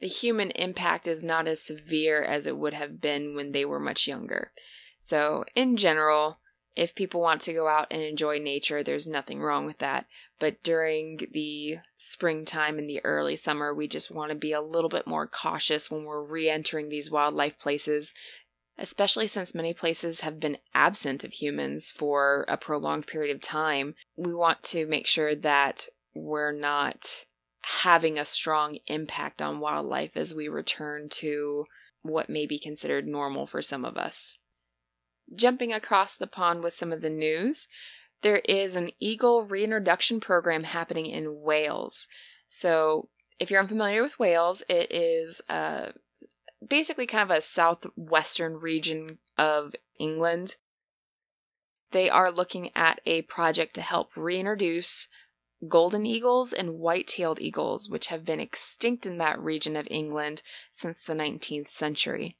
the 0.00 0.08
human 0.08 0.50
impact 0.52 1.06
is 1.06 1.22
not 1.22 1.46
as 1.46 1.62
severe 1.62 2.22
as 2.22 2.46
it 2.46 2.56
would 2.56 2.74
have 2.74 3.00
been 3.00 3.34
when 3.34 3.52
they 3.52 3.64
were 3.64 3.80
much 3.80 4.06
younger. 4.06 4.52
So, 4.98 5.44
in 5.54 5.76
general, 5.76 6.40
if 6.76 6.94
people 6.94 7.22
want 7.22 7.40
to 7.42 7.54
go 7.54 7.68
out 7.68 7.86
and 7.90 8.02
enjoy 8.02 8.38
nature, 8.38 8.82
there's 8.82 9.06
nothing 9.06 9.40
wrong 9.40 9.64
with 9.64 9.78
that. 9.78 10.06
But 10.38 10.62
during 10.62 11.18
the 11.32 11.78
springtime 11.96 12.78
and 12.78 12.88
the 12.88 13.02
early 13.02 13.34
summer, 13.34 13.72
we 13.72 13.88
just 13.88 14.10
want 14.10 14.28
to 14.28 14.36
be 14.36 14.52
a 14.52 14.60
little 14.60 14.90
bit 14.90 15.06
more 15.06 15.26
cautious 15.26 15.90
when 15.90 16.04
we're 16.04 16.22
re 16.22 16.50
entering 16.50 16.90
these 16.90 17.10
wildlife 17.10 17.58
places, 17.58 18.12
especially 18.78 19.26
since 19.26 19.54
many 19.54 19.72
places 19.72 20.20
have 20.20 20.38
been 20.38 20.58
absent 20.74 21.24
of 21.24 21.32
humans 21.32 21.90
for 21.90 22.44
a 22.46 22.58
prolonged 22.58 23.06
period 23.06 23.34
of 23.34 23.40
time. 23.40 23.94
We 24.14 24.34
want 24.34 24.62
to 24.64 24.86
make 24.86 25.06
sure 25.06 25.34
that 25.34 25.86
we're 26.14 26.52
not 26.52 27.24
having 27.82 28.18
a 28.18 28.24
strong 28.26 28.78
impact 28.86 29.40
on 29.40 29.60
wildlife 29.60 30.12
as 30.14 30.34
we 30.34 30.46
return 30.46 31.08
to 31.08 31.64
what 32.02 32.28
may 32.28 32.46
be 32.46 32.58
considered 32.58 33.06
normal 33.06 33.46
for 33.46 33.62
some 33.62 33.84
of 33.84 33.96
us. 33.96 34.38
Jumping 35.34 35.72
across 35.72 36.14
the 36.14 36.26
pond 36.26 36.62
with 36.62 36.74
some 36.74 36.92
of 36.92 37.00
the 37.00 37.10
news, 37.10 37.68
there 38.22 38.38
is 38.38 38.76
an 38.76 38.90
eagle 38.98 39.44
reintroduction 39.44 40.20
program 40.20 40.64
happening 40.64 41.06
in 41.06 41.40
Wales. 41.42 42.08
So, 42.48 43.08
if 43.38 43.50
you're 43.50 43.60
unfamiliar 43.60 44.02
with 44.02 44.18
Wales, 44.18 44.62
it 44.68 44.90
is 44.90 45.42
uh, 45.48 45.92
basically 46.66 47.06
kind 47.06 47.30
of 47.30 47.36
a 47.36 47.40
southwestern 47.40 48.56
region 48.56 49.18
of 49.36 49.74
England. 49.98 50.56
They 51.90 52.08
are 52.08 52.30
looking 52.30 52.70
at 52.74 53.00
a 53.04 53.22
project 53.22 53.74
to 53.74 53.82
help 53.82 54.16
reintroduce 54.16 55.08
golden 55.68 56.06
eagles 56.06 56.52
and 56.52 56.78
white 56.78 57.08
tailed 57.08 57.40
eagles, 57.40 57.88
which 57.88 58.08
have 58.08 58.24
been 58.24 58.40
extinct 58.40 59.06
in 59.06 59.18
that 59.18 59.40
region 59.40 59.76
of 59.76 59.88
England 59.90 60.42
since 60.70 61.02
the 61.02 61.14
19th 61.14 61.70
century. 61.70 62.36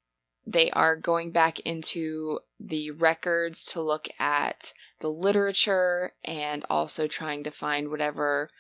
They 0.47 0.71
are 0.71 0.95
going 0.95 1.33
back 1.33 1.59
into 1.61 2.39
the 2.61 2.93
records 2.93 3.65
to 3.67 3.83
look 3.83 4.09
at 4.19 4.73
the 5.01 5.11
literature 5.11 6.13
and 6.25 6.65
also 6.71 7.09
trying 7.09 7.43
to 7.45 7.51
find 7.51 7.89
whatever 7.89 8.51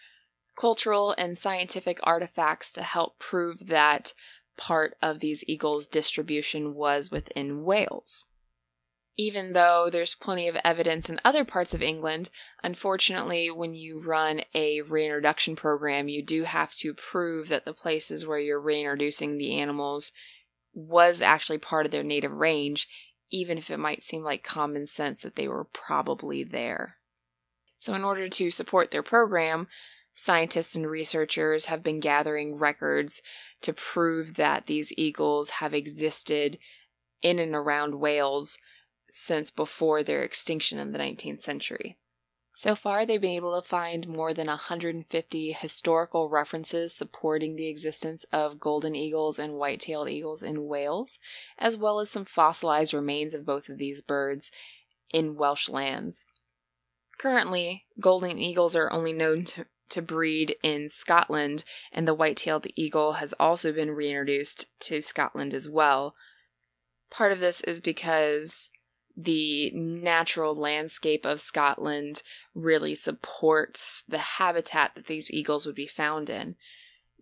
cultural 0.59 1.15
and 1.17 1.39
scientific 1.39 2.01
artifacts 2.03 2.73
to 2.73 2.83
help 2.83 3.19
prove 3.19 3.69
that 3.69 4.15
part 4.57 4.97
of 5.03 5.21
these 5.21 5.45
eagles' 5.47 5.87
distribution 5.87 6.75
was 6.75 7.11
within 7.11 7.63
Wales. 7.63 8.27
Even 9.19 9.53
though 9.53 9.89
there's 9.91 10.15
plenty 10.15 10.47
of 10.49 10.57
evidence 10.63 11.09
in 11.09 11.21
other 11.25 11.45
parts 11.45 11.73
of 11.73 11.83
England, 11.83 12.29
unfortunately, 12.63 13.51
when 13.51 13.75
you 13.75 14.01
run 14.01 14.43
a 14.55 14.83
reintroduction 14.83 15.57
program, 15.57 16.09
you 16.09 16.23
do 16.23 16.43
have 16.43 16.75
to 16.75 16.93
prove 16.93 17.49
that 17.49 17.65
the 17.65 17.73
places 17.73 18.27
where 18.27 18.39
you're 18.39 18.61
reintroducing 18.61 19.39
the 19.39 19.59
animals 19.59 20.13
was 20.77 21.23
actually 21.23 21.57
part 21.57 21.87
of 21.87 21.91
their 21.91 22.05
native 22.05 22.33
range, 22.33 22.87
even 23.31 23.57
if 23.57 23.71
it 23.71 23.79
might 23.79 24.05
seem 24.05 24.23
like 24.23 24.45
common 24.45 24.87
sense 24.87 25.23
that 25.23 25.35
they 25.35 25.49
were 25.49 25.65
probably 25.65 26.45
there. 26.45 26.97
So, 27.79 27.95
in 27.95 28.05
order 28.05 28.29
to 28.29 28.51
support 28.51 28.91
their 28.91 29.03
program, 29.03 29.69
scientists 30.13 30.77
and 30.77 30.87
researchers 30.87 31.65
have 31.67 31.83
been 31.83 31.99
gathering 31.99 32.57
records 32.57 33.23
to 33.63 33.73
prove 33.73 34.35
that 34.35 34.67
these 34.67 34.93
eagles 34.99 35.51
have 35.51 35.73
existed 35.73 36.59
in 37.23 37.39
and 37.39 37.55
around 37.55 37.99
Wales 37.99 38.59
since 39.11 39.51
before 39.51 40.03
their 40.03 40.23
extinction 40.23 40.79
in 40.79 40.93
the 40.93 40.99
19th 40.99 41.41
century. 41.41 41.97
So 42.59 42.75
far, 42.75 43.05
they've 43.05 43.21
been 43.21 43.33
able 43.33 43.61
to 43.61 43.69
find 43.69 44.09
more 44.09 44.33
than 44.33 44.47
150 44.47 45.53
historical 45.53 46.31
references 46.31 46.95
supporting 46.95 47.55
the 47.55 47.69
existence 47.69 48.25
of 48.33 48.59
golden 48.59 48.97
eagles 48.97 49.39
and 49.39 49.59
white 49.59 49.81
tailed 49.81 50.09
eagles 50.09 50.43
in 50.43 50.65
Wales, 50.65 51.19
as 51.59 51.77
well 51.77 52.01
as 52.01 52.09
some 52.09 52.25
fossilized 52.25 52.95
remains 52.95 53.35
of 53.35 53.45
both 53.45 53.69
of 53.69 53.77
these 53.77 54.01
birds 54.01 54.51
in 55.13 55.37
Welsh 55.37 55.69
lands. 55.69 56.25
Currently, 57.19 57.85
golden 58.01 58.39
eagles 58.39 58.75
are 58.75 58.91
only 58.91 59.13
known 59.13 59.45
to, 59.45 59.67
to 59.91 60.01
breed 60.01 60.57
in 60.63 60.89
Scotland, 60.89 61.63
and 61.93 62.09
the 62.09 62.15
white 62.15 62.39
tailed 62.39 62.67
eagle 62.75 63.15
has 63.15 63.35
also 63.35 63.71
been 63.71 63.91
reintroduced 63.91 64.65
to 64.81 65.03
Scotland 65.03 65.53
as 65.53 65.69
well. 65.69 66.15
Part 67.11 67.33
of 67.33 67.39
this 67.39 67.61
is 67.61 67.83
because 67.83 68.71
the 69.17 69.71
natural 69.75 70.55
landscape 70.55 71.25
of 71.25 71.41
Scotland 71.41 72.23
really 72.55 72.95
supports 72.95 74.05
the 74.07 74.19
habitat 74.19 74.95
that 74.95 75.07
these 75.07 75.31
eagles 75.31 75.65
would 75.65 75.75
be 75.75 75.87
found 75.87 76.29
in. 76.29 76.57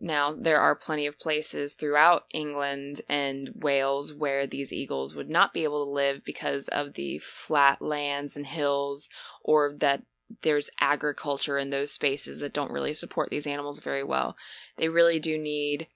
Now, 0.01 0.35
there 0.35 0.61
are 0.61 0.75
plenty 0.75 1.07
of 1.07 1.21
places 1.21 1.73
throughout 1.73 2.25
England 2.33 3.01
and 3.09 3.51
Wales 3.55 4.13
where 4.13 4.47
these 4.47 4.73
eagles 4.73 5.15
would 5.15 5.31
not 5.31 5.55
be 5.55 5.63
able 5.63 5.85
to 5.85 5.91
live 5.91 6.25
because 6.25 6.67
of 6.69 6.95
the 6.95 7.19
flat 7.19 7.81
lands 7.81 8.37
and 8.37 8.45
hills, 8.45 9.09
or 9.43 9.75
that 9.79 10.03
there's 10.43 10.71
agriculture 10.81 11.59
in 11.59 11.71
those 11.71 11.93
spaces 11.93 12.41
that 12.41 12.53
don't 12.53 12.73
really 12.73 12.93
support 12.93 13.31
these 13.31 13.47
animals 13.47 13.79
very 13.81 14.03
well. 14.03 14.37
They 14.77 14.89
really 14.89 15.21
do 15.21 15.39
need 15.39 15.87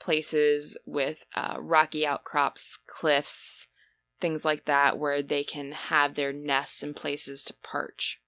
places 0.00 0.76
with 0.84 1.24
uh, 1.36 1.56
rocky 1.60 2.06
outcrops, 2.06 2.78
cliffs, 2.86 3.68
things 4.20 4.44
like 4.44 4.64
that, 4.64 4.98
where 4.98 5.22
they 5.22 5.44
can 5.44 5.72
have 5.72 6.14
their 6.14 6.32
nests 6.32 6.82
and 6.82 6.94
places 6.94 7.44
to 7.44 7.54
perch. 7.62 8.20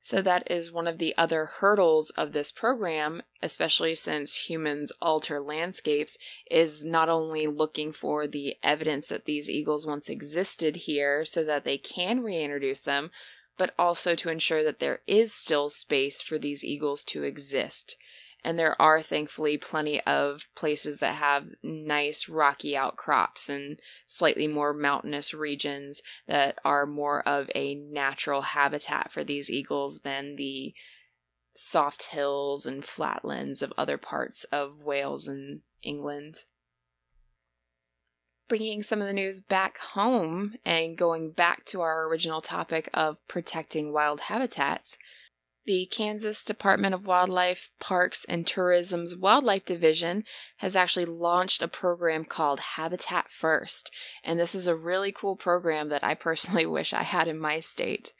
So, 0.00 0.22
that 0.22 0.50
is 0.50 0.72
one 0.72 0.86
of 0.86 0.98
the 0.98 1.14
other 1.18 1.44
hurdles 1.44 2.10
of 2.10 2.32
this 2.32 2.50
program, 2.50 3.22
especially 3.42 3.94
since 3.94 4.48
humans 4.48 4.92
alter 5.02 5.40
landscapes, 5.40 6.16
is 6.50 6.84
not 6.86 7.08
only 7.08 7.46
looking 7.46 7.92
for 7.92 8.26
the 8.26 8.56
evidence 8.62 9.08
that 9.08 9.24
these 9.24 9.50
eagles 9.50 9.86
once 9.86 10.08
existed 10.08 10.76
here 10.76 11.24
so 11.24 11.44
that 11.44 11.64
they 11.64 11.76
can 11.76 12.22
reintroduce 12.22 12.80
them, 12.80 13.10
but 13.58 13.74
also 13.78 14.14
to 14.14 14.30
ensure 14.30 14.62
that 14.64 14.78
there 14.78 15.00
is 15.06 15.34
still 15.34 15.68
space 15.68 16.22
for 16.22 16.38
these 16.38 16.64
eagles 16.64 17.04
to 17.04 17.24
exist. 17.24 17.96
And 18.44 18.58
there 18.58 18.80
are 18.80 19.02
thankfully 19.02 19.58
plenty 19.58 20.00
of 20.02 20.46
places 20.54 20.98
that 20.98 21.16
have 21.16 21.48
nice 21.62 22.28
rocky 22.28 22.76
outcrops 22.76 23.48
and 23.48 23.80
slightly 24.06 24.46
more 24.46 24.72
mountainous 24.72 25.34
regions 25.34 26.02
that 26.28 26.58
are 26.64 26.86
more 26.86 27.26
of 27.26 27.50
a 27.54 27.74
natural 27.74 28.42
habitat 28.42 29.10
for 29.10 29.24
these 29.24 29.50
eagles 29.50 30.00
than 30.04 30.36
the 30.36 30.72
soft 31.54 32.04
hills 32.04 32.64
and 32.64 32.84
flatlands 32.84 33.62
of 33.62 33.72
other 33.76 33.98
parts 33.98 34.44
of 34.44 34.80
Wales 34.80 35.26
and 35.26 35.62
England. 35.82 36.44
Bringing 38.48 38.82
some 38.82 39.00
of 39.02 39.08
the 39.08 39.12
news 39.12 39.40
back 39.40 39.78
home 39.78 40.54
and 40.64 40.96
going 40.96 41.32
back 41.32 41.64
to 41.66 41.80
our 41.80 42.06
original 42.06 42.40
topic 42.40 42.88
of 42.94 43.18
protecting 43.26 43.92
wild 43.92 44.20
habitats, 44.20 44.96
the 45.68 45.84
Kansas 45.84 46.44
Department 46.44 46.94
of 46.94 47.06
Wildlife, 47.06 47.68
Parks, 47.78 48.24
and 48.24 48.46
Tourism's 48.46 49.14
Wildlife 49.14 49.66
Division 49.66 50.24
has 50.56 50.74
actually 50.74 51.04
launched 51.04 51.60
a 51.60 51.68
program 51.68 52.24
called 52.24 52.58
Habitat 52.60 53.30
First. 53.30 53.90
And 54.24 54.40
this 54.40 54.54
is 54.54 54.66
a 54.66 54.74
really 54.74 55.12
cool 55.12 55.36
program 55.36 55.90
that 55.90 56.02
I 56.02 56.14
personally 56.28 56.64
wish 56.64 56.94
I 56.94 57.02
had 57.02 57.28
in 57.28 57.38
my 57.38 57.60
state. 57.60 58.14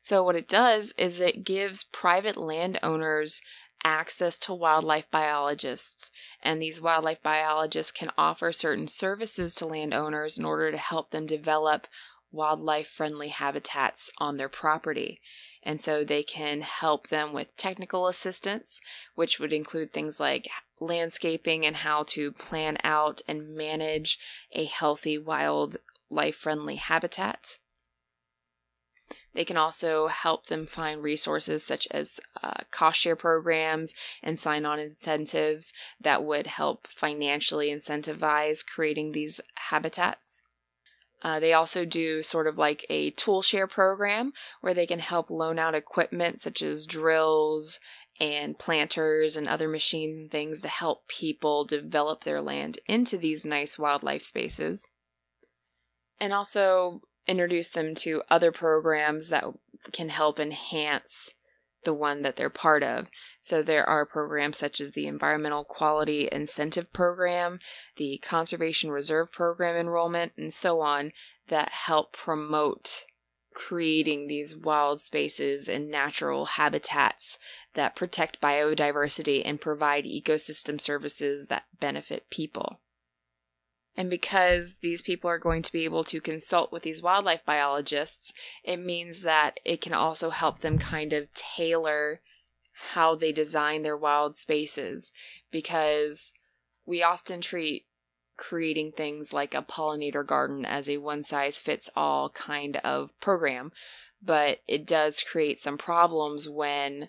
So, 0.00 0.24
what 0.24 0.34
it 0.34 0.48
does 0.48 0.94
is 0.96 1.20
it 1.20 1.44
gives 1.44 1.84
private 1.84 2.38
landowners 2.38 3.42
access 3.84 4.38
to 4.38 4.54
wildlife 4.54 5.10
biologists, 5.10 6.10
and 6.42 6.62
these 6.62 6.80
wildlife 6.80 7.22
biologists 7.22 7.92
can 7.92 8.12
offer 8.16 8.50
certain 8.50 8.88
services 8.88 9.54
to 9.56 9.66
landowners 9.66 10.38
in 10.38 10.46
order 10.46 10.70
to 10.70 10.78
help 10.78 11.10
them 11.10 11.26
develop 11.26 11.86
wildlife 12.32 12.88
friendly 12.88 13.28
habitats 13.28 14.10
on 14.16 14.38
their 14.38 14.48
property. 14.48 15.20
And 15.64 15.80
so 15.80 16.04
they 16.04 16.22
can 16.22 16.60
help 16.60 17.08
them 17.08 17.32
with 17.32 17.56
technical 17.56 18.06
assistance, 18.06 18.80
which 19.14 19.38
would 19.38 19.52
include 19.52 19.92
things 19.92 20.20
like 20.20 20.48
landscaping 20.78 21.64
and 21.64 21.76
how 21.76 22.02
to 22.08 22.32
plan 22.32 22.78
out 22.84 23.22
and 23.26 23.56
manage 23.56 24.18
a 24.52 24.66
healthy 24.66 25.16
wildlife 25.16 26.36
friendly 26.36 26.76
habitat. 26.76 27.58
They 29.34 29.44
can 29.44 29.56
also 29.56 30.06
help 30.06 30.46
them 30.46 30.66
find 30.66 31.02
resources 31.02 31.64
such 31.64 31.88
as 31.90 32.20
uh, 32.42 32.60
cost 32.70 33.00
share 33.00 33.16
programs 33.16 33.92
and 34.22 34.38
sign 34.38 34.64
on 34.64 34.78
incentives 34.78 35.72
that 36.00 36.24
would 36.24 36.46
help 36.46 36.86
financially 36.86 37.68
incentivize 37.68 38.64
creating 38.64 39.12
these 39.12 39.40
habitats. 39.54 40.43
Uh, 41.24 41.40
they 41.40 41.54
also 41.54 41.86
do 41.86 42.22
sort 42.22 42.46
of 42.46 42.58
like 42.58 42.84
a 42.90 43.10
tool 43.10 43.40
share 43.40 43.66
program 43.66 44.32
where 44.60 44.74
they 44.74 44.86
can 44.86 44.98
help 44.98 45.30
loan 45.30 45.58
out 45.58 45.74
equipment 45.74 46.38
such 46.38 46.60
as 46.60 46.86
drills 46.86 47.80
and 48.20 48.58
planters 48.58 49.34
and 49.34 49.48
other 49.48 49.66
machines 49.66 50.16
and 50.16 50.30
things 50.30 50.60
to 50.60 50.68
help 50.68 51.08
people 51.08 51.64
develop 51.64 52.22
their 52.22 52.42
land 52.42 52.78
into 52.86 53.16
these 53.16 53.44
nice 53.44 53.78
wildlife 53.78 54.22
spaces. 54.22 54.90
And 56.20 56.32
also 56.32 57.00
introduce 57.26 57.70
them 57.70 57.94
to 57.94 58.22
other 58.30 58.52
programs 58.52 59.30
that 59.30 59.44
can 59.92 60.10
help 60.10 60.38
enhance 60.38 61.34
the 61.84 61.94
one 61.94 62.22
that 62.22 62.36
they're 62.36 62.50
part 62.50 62.82
of. 62.82 63.08
So 63.40 63.62
there 63.62 63.88
are 63.88 64.06
programs 64.06 64.58
such 64.58 64.80
as 64.80 64.92
the 64.92 65.06
Environmental 65.06 65.64
Quality 65.64 66.28
Incentive 66.30 66.92
Program, 66.92 67.58
the 67.96 68.18
Conservation 68.18 68.90
Reserve 68.90 69.32
Program 69.32 69.76
enrollment, 69.76 70.32
and 70.36 70.52
so 70.52 70.80
on 70.80 71.12
that 71.48 71.70
help 71.70 72.12
promote 72.12 73.04
creating 73.54 74.26
these 74.26 74.56
wild 74.56 75.00
spaces 75.00 75.68
and 75.68 75.90
natural 75.90 76.44
habitats 76.44 77.38
that 77.74 77.96
protect 77.96 78.40
biodiversity 78.40 79.42
and 79.44 79.60
provide 79.60 80.04
ecosystem 80.04 80.80
services 80.80 81.46
that 81.46 81.64
benefit 81.80 82.28
people. 82.30 82.80
And 83.96 84.10
because 84.10 84.76
these 84.82 85.02
people 85.02 85.30
are 85.30 85.38
going 85.38 85.62
to 85.62 85.72
be 85.72 85.84
able 85.84 86.04
to 86.04 86.20
consult 86.20 86.72
with 86.72 86.82
these 86.82 87.02
wildlife 87.02 87.44
biologists, 87.44 88.32
it 88.64 88.78
means 88.78 89.22
that 89.22 89.60
it 89.64 89.80
can 89.80 89.94
also 89.94 90.30
help 90.30 90.60
them 90.60 90.78
kind 90.78 91.12
of 91.12 91.32
tailor 91.34 92.20
how 92.92 93.14
they 93.14 93.30
design 93.30 93.82
their 93.82 93.96
wild 93.96 94.36
spaces. 94.36 95.12
Because 95.52 96.34
we 96.84 97.02
often 97.02 97.40
treat 97.40 97.86
creating 98.36 98.92
things 98.92 99.32
like 99.32 99.54
a 99.54 99.62
pollinator 99.62 100.26
garden 100.26 100.64
as 100.64 100.88
a 100.88 100.98
one 100.98 101.22
size 101.22 101.58
fits 101.58 101.88
all 101.94 102.30
kind 102.30 102.78
of 102.78 103.18
program, 103.20 103.72
but 104.22 104.58
it 104.66 104.86
does 104.86 105.22
create 105.22 105.60
some 105.60 105.78
problems 105.78 106.48
when 106.48 107.08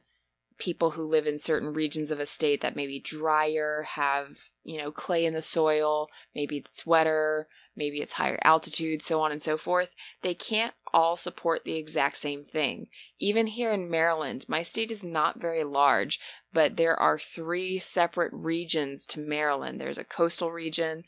people 0.57 0.91
who 0.91 1.03
live 1.03 1.27
in 1.27 1.37
certain 1.37 1.73
regions 1.73 2.11
of 2.11 2.19
a 2.19 2.25
state 2.25 2.61
that 2.61 2.75
may 2.75 2.87
be 2.87 2.99
drier 2.99 3.85
have, 3.95 4.49
you 4.65 4.77
know, 4.77 4.91
clay 4.91 5.25
in 5.25 5.33
the 5.33 5.41
soil, 5.41 6.09
maybe 6.33 6.57
it's 6.57 6.85
wetter, 6.85 7.47
maybe 7.75 7.99
it's 7.99 8.13
higher 8.13 8.39
altitude, 8.43 9.01
so 9.01 9.21
on 9.21 9.31
and 9.31 9.41
so 9.41 9.57
forth, 9.57 9.95
they 10.21 10.33
can't 10.33 10.73
all 10.93 11.17
support 11.17 11.63
the 11.63 11.75
exact 11.75 12.17
same 12.17 12.43
thing. 12.43 12.87
Even 13.19 13.47
here 13.47 13.71
in 13.71 13.89
Maryland, 13.89 14.45
my 14.47 14.63
state 14.63 14.91
is 14.91 15.03
not 15.03 15.39
very 15.39 15.63
large, 15.63 16.19
but 16.53 16.77
there 16.77 16.99
are 16.99 17.19
three 17.19 17.77
separate 17.77 18.33
regions 18.33 19.05
to 19.05 19.19
Maryland. 19.19 19.79
There's 19.79 19.97
a 19.97 20.03
coastal 20.03 20.51
region, 20.51 21.03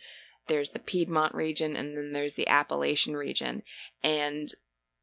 there's 0.47 0.71
the 0.71 0.79
Piedmont 0.79 1.33
region, 1.33 1.75
and 1.75 1.97
then 1.97 2.13
there's 2.13 2.35
the 2.35 2.47
Appalachian 2.47 3.15
region. 3.15 3.63
And 4.03 4.53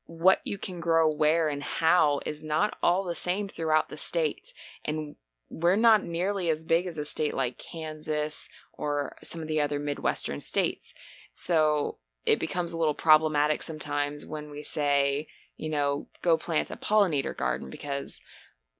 what 0.06 0.40
you 0.44 0.58
can 0.58 0.80
grow 0.80 1.10
where 1.10 1.48
and 1.48 1.62
how 1.62 2.20
is 2.26 2.44
not 2.44 2.76
all 2.82 3.04
the 3.04 3.14
same 3.14 3.48
throughout 3.48 3.88
the 3.88 3.96
state. 3.96 4.52
And 4.84 5.16
we're 5.50 5.76
not 5.76 6.04
nearly 6.04 6.48
as 6.50 6.64
big 6.64 6.86
as 6.86 6.98
a 6.98 7.04
state 7.04 7.34
like 7.34 7.58
Kansas 7.58 8.48
or 8.72 9.16
some 9.22 9.40
of 9.40 9.48
the 9.48 9.60
other 9.60 9.78
Midwestern 9.78 10.40
states. 10.40 10.94
So 11.32 11.98
it 12.26 12.40
becomes 12.40 12.72
a 12.72 12.78
little 12.78 12.94
problematic 12.94 13.62
sometimes 13.62 14.24
when 14.24 14.50
we 14.50 14.62
say, 14.62 15.28
you 15.56 15.68
know, 15.68 16.06
go 16.22 16.36
plant 16.36 16.70
a 16.70 16.76
pollinator 16.76 17.36
garden 17.36 17.70
because 17.70 18.20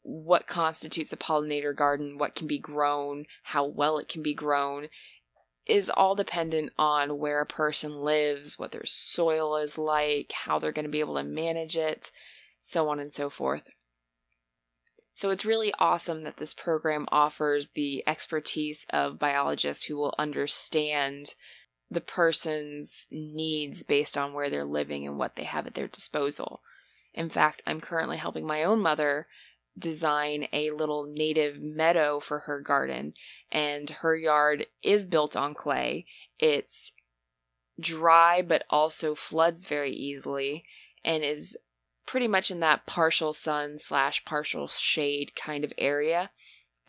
what 0.03 0.47
constitutes 0.47 1.13
a 1.13 1.17
pollinator 1.17 1.75
garden, 1.75 2.19
what 2.19 2.35
can 2.35 2.47
be 2.47 2.59
grown, 2.59 3.25
how 3.45 3.65
well 3.65 3.99
it 3.99 4.09
can 4.09 4.23
be 4.23 4.35
grown, 4.35 4.89
is 5.67 5.89
all 5.89 6.15
dependent 6.15 6.73
on 6.79 7.19
where 7.19 7.41
a 7.41 7.47
person 7.47 8.03
lives, 8.03 8.59
what 8.59 8.73
their 8.73 8.85
soil 8.85 9.57
is 9.57 9.79
like, 9.79 10.33
how 10.33 10.59
they're 10.59 10.73
going 10.73 10.85
to 10.85 10.91
be 10.91 11.01
able 11.01 11.17
to 11.17 11.25
manage 11.25 11.77
it, 11.77 12.11
so 12.61 12.89
on 12.89 13.01
and 13.01 13.13
so 13.13 13.31
forth. 13.31 13.71
So 15.15 15.31
it's 15.31 15.45
really 15.45 15.73
awesome 15.79 16.23
that 16.23 16.39
this 16.39 16.53
program 16.53 17.07
offers 17.13 17.71
the 17.71 18.03
expertise 18.07 18.85
of 18.91 19.19
biologists 19.19 19.85
who 19.85 19.97
will 19.97 20.15
understand 20.19 21.35
the 21.89 22.01
person's 22.01 23.07
needs 23.13 23.85
based 23.85 24.19
on 24.19 24.33
where 24.33 24.51
they're 24.51 24.65
living 24.65 25.07
and 25.07 25.17
what 25.17 25.37
they 25.37 25.45
have 25.45 25.69
at 25.69 25.75
their 25.75 25.87
disposal. 25.87 26.61
In 27.15 27.31
fact, 27.31 27.63
I'm 27.65 27.81
currently 27.81 28.17
helping 28.17 28.45
my 28.45 28.65
own 28.65 28.81
mother 28.81 29.29
design 29.79 30.49
a 30.53 30.73
little 30.73 31.05
native 31.05 31.61
meadow 31.61 32.19
for 32.19 32.41
her 32.41 32.61
garden, 32.61 33.15
and 33.53 33.91
her 33.91 34.17
yard 34.17 34.67
is 34.83 35.07
built 35.07 35.37
on 35.37 35.55
clay. 35.55 36.07
It's 36.41 36.93
dry 37.79 38.43
but 38.43 38.65
also 38.69 39.15
floods 39.15 39.69
very 39.69 39.93
easily 39.93 40.65
and 41.05 41.23
is 41.23 41.57
pretty 42.07 42.29
much 42.29 42.51
in 42.51 42.61
that 42.61 42.87
partial 42.87 43.33
sun 43.33 43.79
slash 43.79 44.25
partial 44.25 44.69
shade 44.69 45.35
kind 45.35 45.65
of 45.65 45.73
area. 45.79 46.31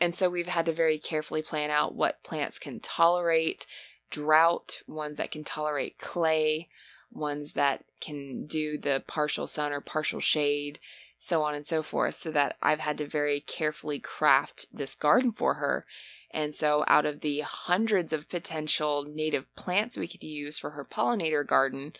And 0.00 0.14
so 0.14 0.28
we've 0.28 0.46
had 0.46 0.66
to 0.66 0.72
very 0.72 0.98
carefully 0.98 1.42
plan 1.42 1.70
out 1.70 1.94
what 1.94 2.22
plants 2.22 2.58
can 2.58 2.80
tolerate 2.80 3.66
drought, 4.10 4.82
ones 4.86 5.16
that 5.16 5.30
can 5.30 5.44
tolerate 5.44 5.98
clay, 5.98 6.68
ones 7.10 7.54
that 7.54 7.84
can 8.00 8.46
do 8.46 8.78
the 8.78 9.02
partial 9.06 9.46
sun 9.46 9.72
or 9.72 9.80
partial 9.80 10.20
shade, 10.20 10.78
so 11.18 11.42
on 11.42 11.54
and 11.54 11.66
so 11.66 11.82
forth, 11.82 12.16
so 12.16 12.30
that 12.30 12.56
I've 12.62 12.80
had 12.80 12.98
to 12.98 13.06
very 13.06 13.40
carefully 13.40 13.98
craft 13.98 14.66
this 14.72 14.94
garden 14.94 15.32
for 15.32 15.54
her. 15.54 15.86
And 16.30 16.54
so, 16.54 16.84
out 16.86 17.06
of 17.06 17.20
the 17.20 17.40
hundreds 17.40 18.12
of 18.12 18.28
potential 18.28 19.04
native 19.08 19.52
plants 19.56 19.96
we 19.96 20.08
could 20.08 20.22
use 20.22 20.58
for 20.58 20.70
her 20.70 20.84
pollinator 20.84 21.46
garden, 21.46 21.94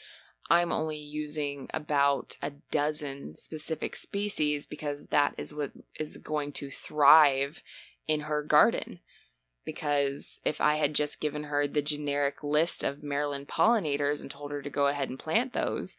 I'm 0.49 0.73
only 0.73 0.99
using 0.99 1.69
about 1.75 2.37
a 2.41 2.53
dozen 2.71 3.35
specific 3.35 3.97
species 3.97 4.67
because 4.67 5.07
that 5.07 5.35
is 5.37 5.53
what 5.53 5.73
is 5.99 6.19
going 6.19 6.53
to 6.53 6.71
thrive 6.71 7.63
in 8.07 8.21
her 8.21 8.43
garden. 8.43 9.01
Because 9.65 10.41
if 10.45 10.61
I 10.61 10.77
had 10.77 10.95
just 10.95 11.21
given 11.21 11.45
her 11.45 11.67
the 11.67 11.83
generic 11.83 12.45
list 12.45 12.85
of 12.85 13.03
Maryland 13.03 13.49
pollinators 13.49 14.21
and 14.21 14.31
told 14.31 14.53
her 14.53 14.63
to 14.63 14.71
go 14.71 14.87
ahead 14.87 15.09
and 15.09 15.19
plant 15.19 15.53
those, 15.53 15.97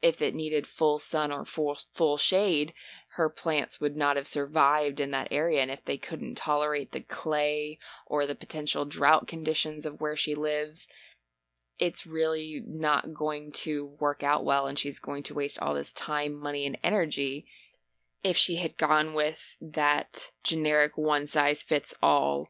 if 0.00 0.22
it 0.22 0.34
needed 0.34 0.66
full 0.66 0.98
sun 0.98 1.30
or 1.30 1.44
full 1.44 1.78
full 1.92 2.16
shade, 2.16 2.72
her 3.16 3.28
plants 3.28 3.80
would 3.80 3.96
not 3.96 4.16
have 4.16 4.26
survived 4.26 5.00
in 5.00 5.10
that 5.10 5.28
area. 5.30 5.60
And 5.60 5.70
if 5.70 5.84
they 5.84 5.98
couldn't 5.98 6.36
tolerate 6.36 6.92
the 6.92 7.00
clay 7.00 7.78
or 8.06 8.26
the 8.26 8.34
potential 8.34 8.84
drought 8.84 9.26
conditions 9.26 9.84
of 9.84 10.00
where 10.00 10.16
she 10.16 10.34
lives, 10.34 10.88
it's 11.78 12.06
really 12.06 12.62
not 12.66 13.12
going 13.12 13.52
to 13.52 13.90
work 14.00 14.22
out 14.22 14.44
well 14.44 14.66
and 14.66 14.78
she's 14.78 14.98
going 14.98 15.22
to 15.24 15.34
waste 15.34 15.60
all 15.60 15.74
this 15.74 15.92
time, 15.92 16.34
money 16.34 16.66
and 16.66 16.78
energy 16.82 17.46
if 18.22 18.36
she 18.36 18.56
had 18.56 18.76
gone 18.76 19.14
with 19.14 19.56
that 19.60 20.30
generic 20.42 20.96
one 20.96 21.26
size 21.26 21.62
fits 21.62 21.94
all 22.02 22.48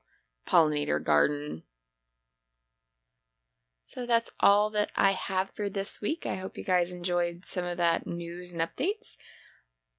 pollinator 0.49 1.03
garden. 1.03 1.65
So 3.83 4.07
that's 4.07 4.31
all 4.41 4.71
that 4.71 4.91
I 4.97 5.13
have 5.13 5.51
for 5.55 5.69
this 5.69 6.01
week. 6.01 6.25
I 6.27 6.37
hope 6.37 6.57
you 6.57 6.65
guys 6.65 6.93
enjoyed 6.93 7.45
some 7.45 7.65
of 7.65 7.77
that 7.77 8.07
news 8.07 8.53
and 8.53 8.63
updates. 8.63 9.17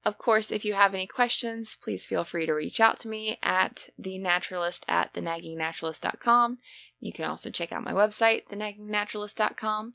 Of 0.08 0.16
course, 0.16 0.50
if 0.50 0.64
you 0.64 0.72
have 0.72 0.94
any 0.94 1.06
questions, 1.06 1.76
please 1.76 2.06
feel 2.06 2.24
free 2.24 2.46
to 2.46 2.54
reach 2.54 2.80
out 2.80 2.96
to 3.00 3.08
me 3.08 3.36
at 3.42 3.90
thenaturalist 4.00 4.86
at 4.88 5.12
thenaggingnaturalist.com. 5.12 6.56
You 6.98 7.12
can 7.12 7.26
also 7.26 7.50
check 7.50 7.72
out 7.72 7.84
my 7.84 7.92
website, 7.92 8.44
thenaggingnaturalist.com. 8.50 9.92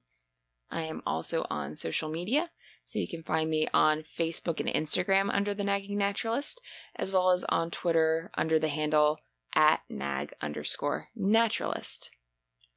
I 0.70 0.82
am 0.84 1.02
also 1.08 1.48
on 1.50 1.74
social 1.74 2.10
media, 2.10 2.52
so 2.86 3.00
you 3.00 3.08
can 3.08 3.24
find 3.24 3.50
me 3.50 3.68
on 3.74 4.04
Facebook 4.04 4.60
and 4.60 4.70
Instagram 4.70 5.32
under 5.34 5.56
The 5.56 5.64
Nagging 5.64 5.98
Naturalist, 5.98 6.62
as 6.96 7.12
well 7.12 7.32
as 7.32 7.44
on 7.46 7.72
Twitter 7.72 8.30
under 8.36 8.60
the 8.60 8.68
handle 8.68 9.18
at 9.56 9.80
nag 9.90 10.34
underscore 10.44 11.08
naturalist. 11.16 12.12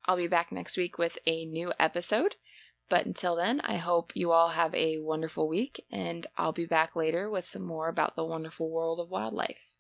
I'll 0.06 0.16
be 0.16 0.26
back 0.26 0.50
next 0.50 0.78
week 0.78 0.96
with 0.96 1.18
a 1.26 1.44
new 1.44 1.74
episode. 1.78 2.36
But 2.88 3.06
until 3.06 3.36
then, 3.36 3.60
I 3.62 3.76
hope 3.76 4.14
you 4.14 4.32
all 4.32 4.50
have 4.50 4.74
a 4.74 4.98
wonderful 4.98 5.48
week, 5.48 5.84
and 5.90 6.26
I'll 6.36 6.52
be 6.52 6.66
back 6.66 6.94
later 6.94 7.28
with 7.28 7.44
some 7.44 7.62
more 7.62 7.88
about 7.88 8.14
the 8.16 8.24
wonderful 8.24 8.70
world 8.70 9.00
of 9.00 9.10
wildlife. 9.10 9.75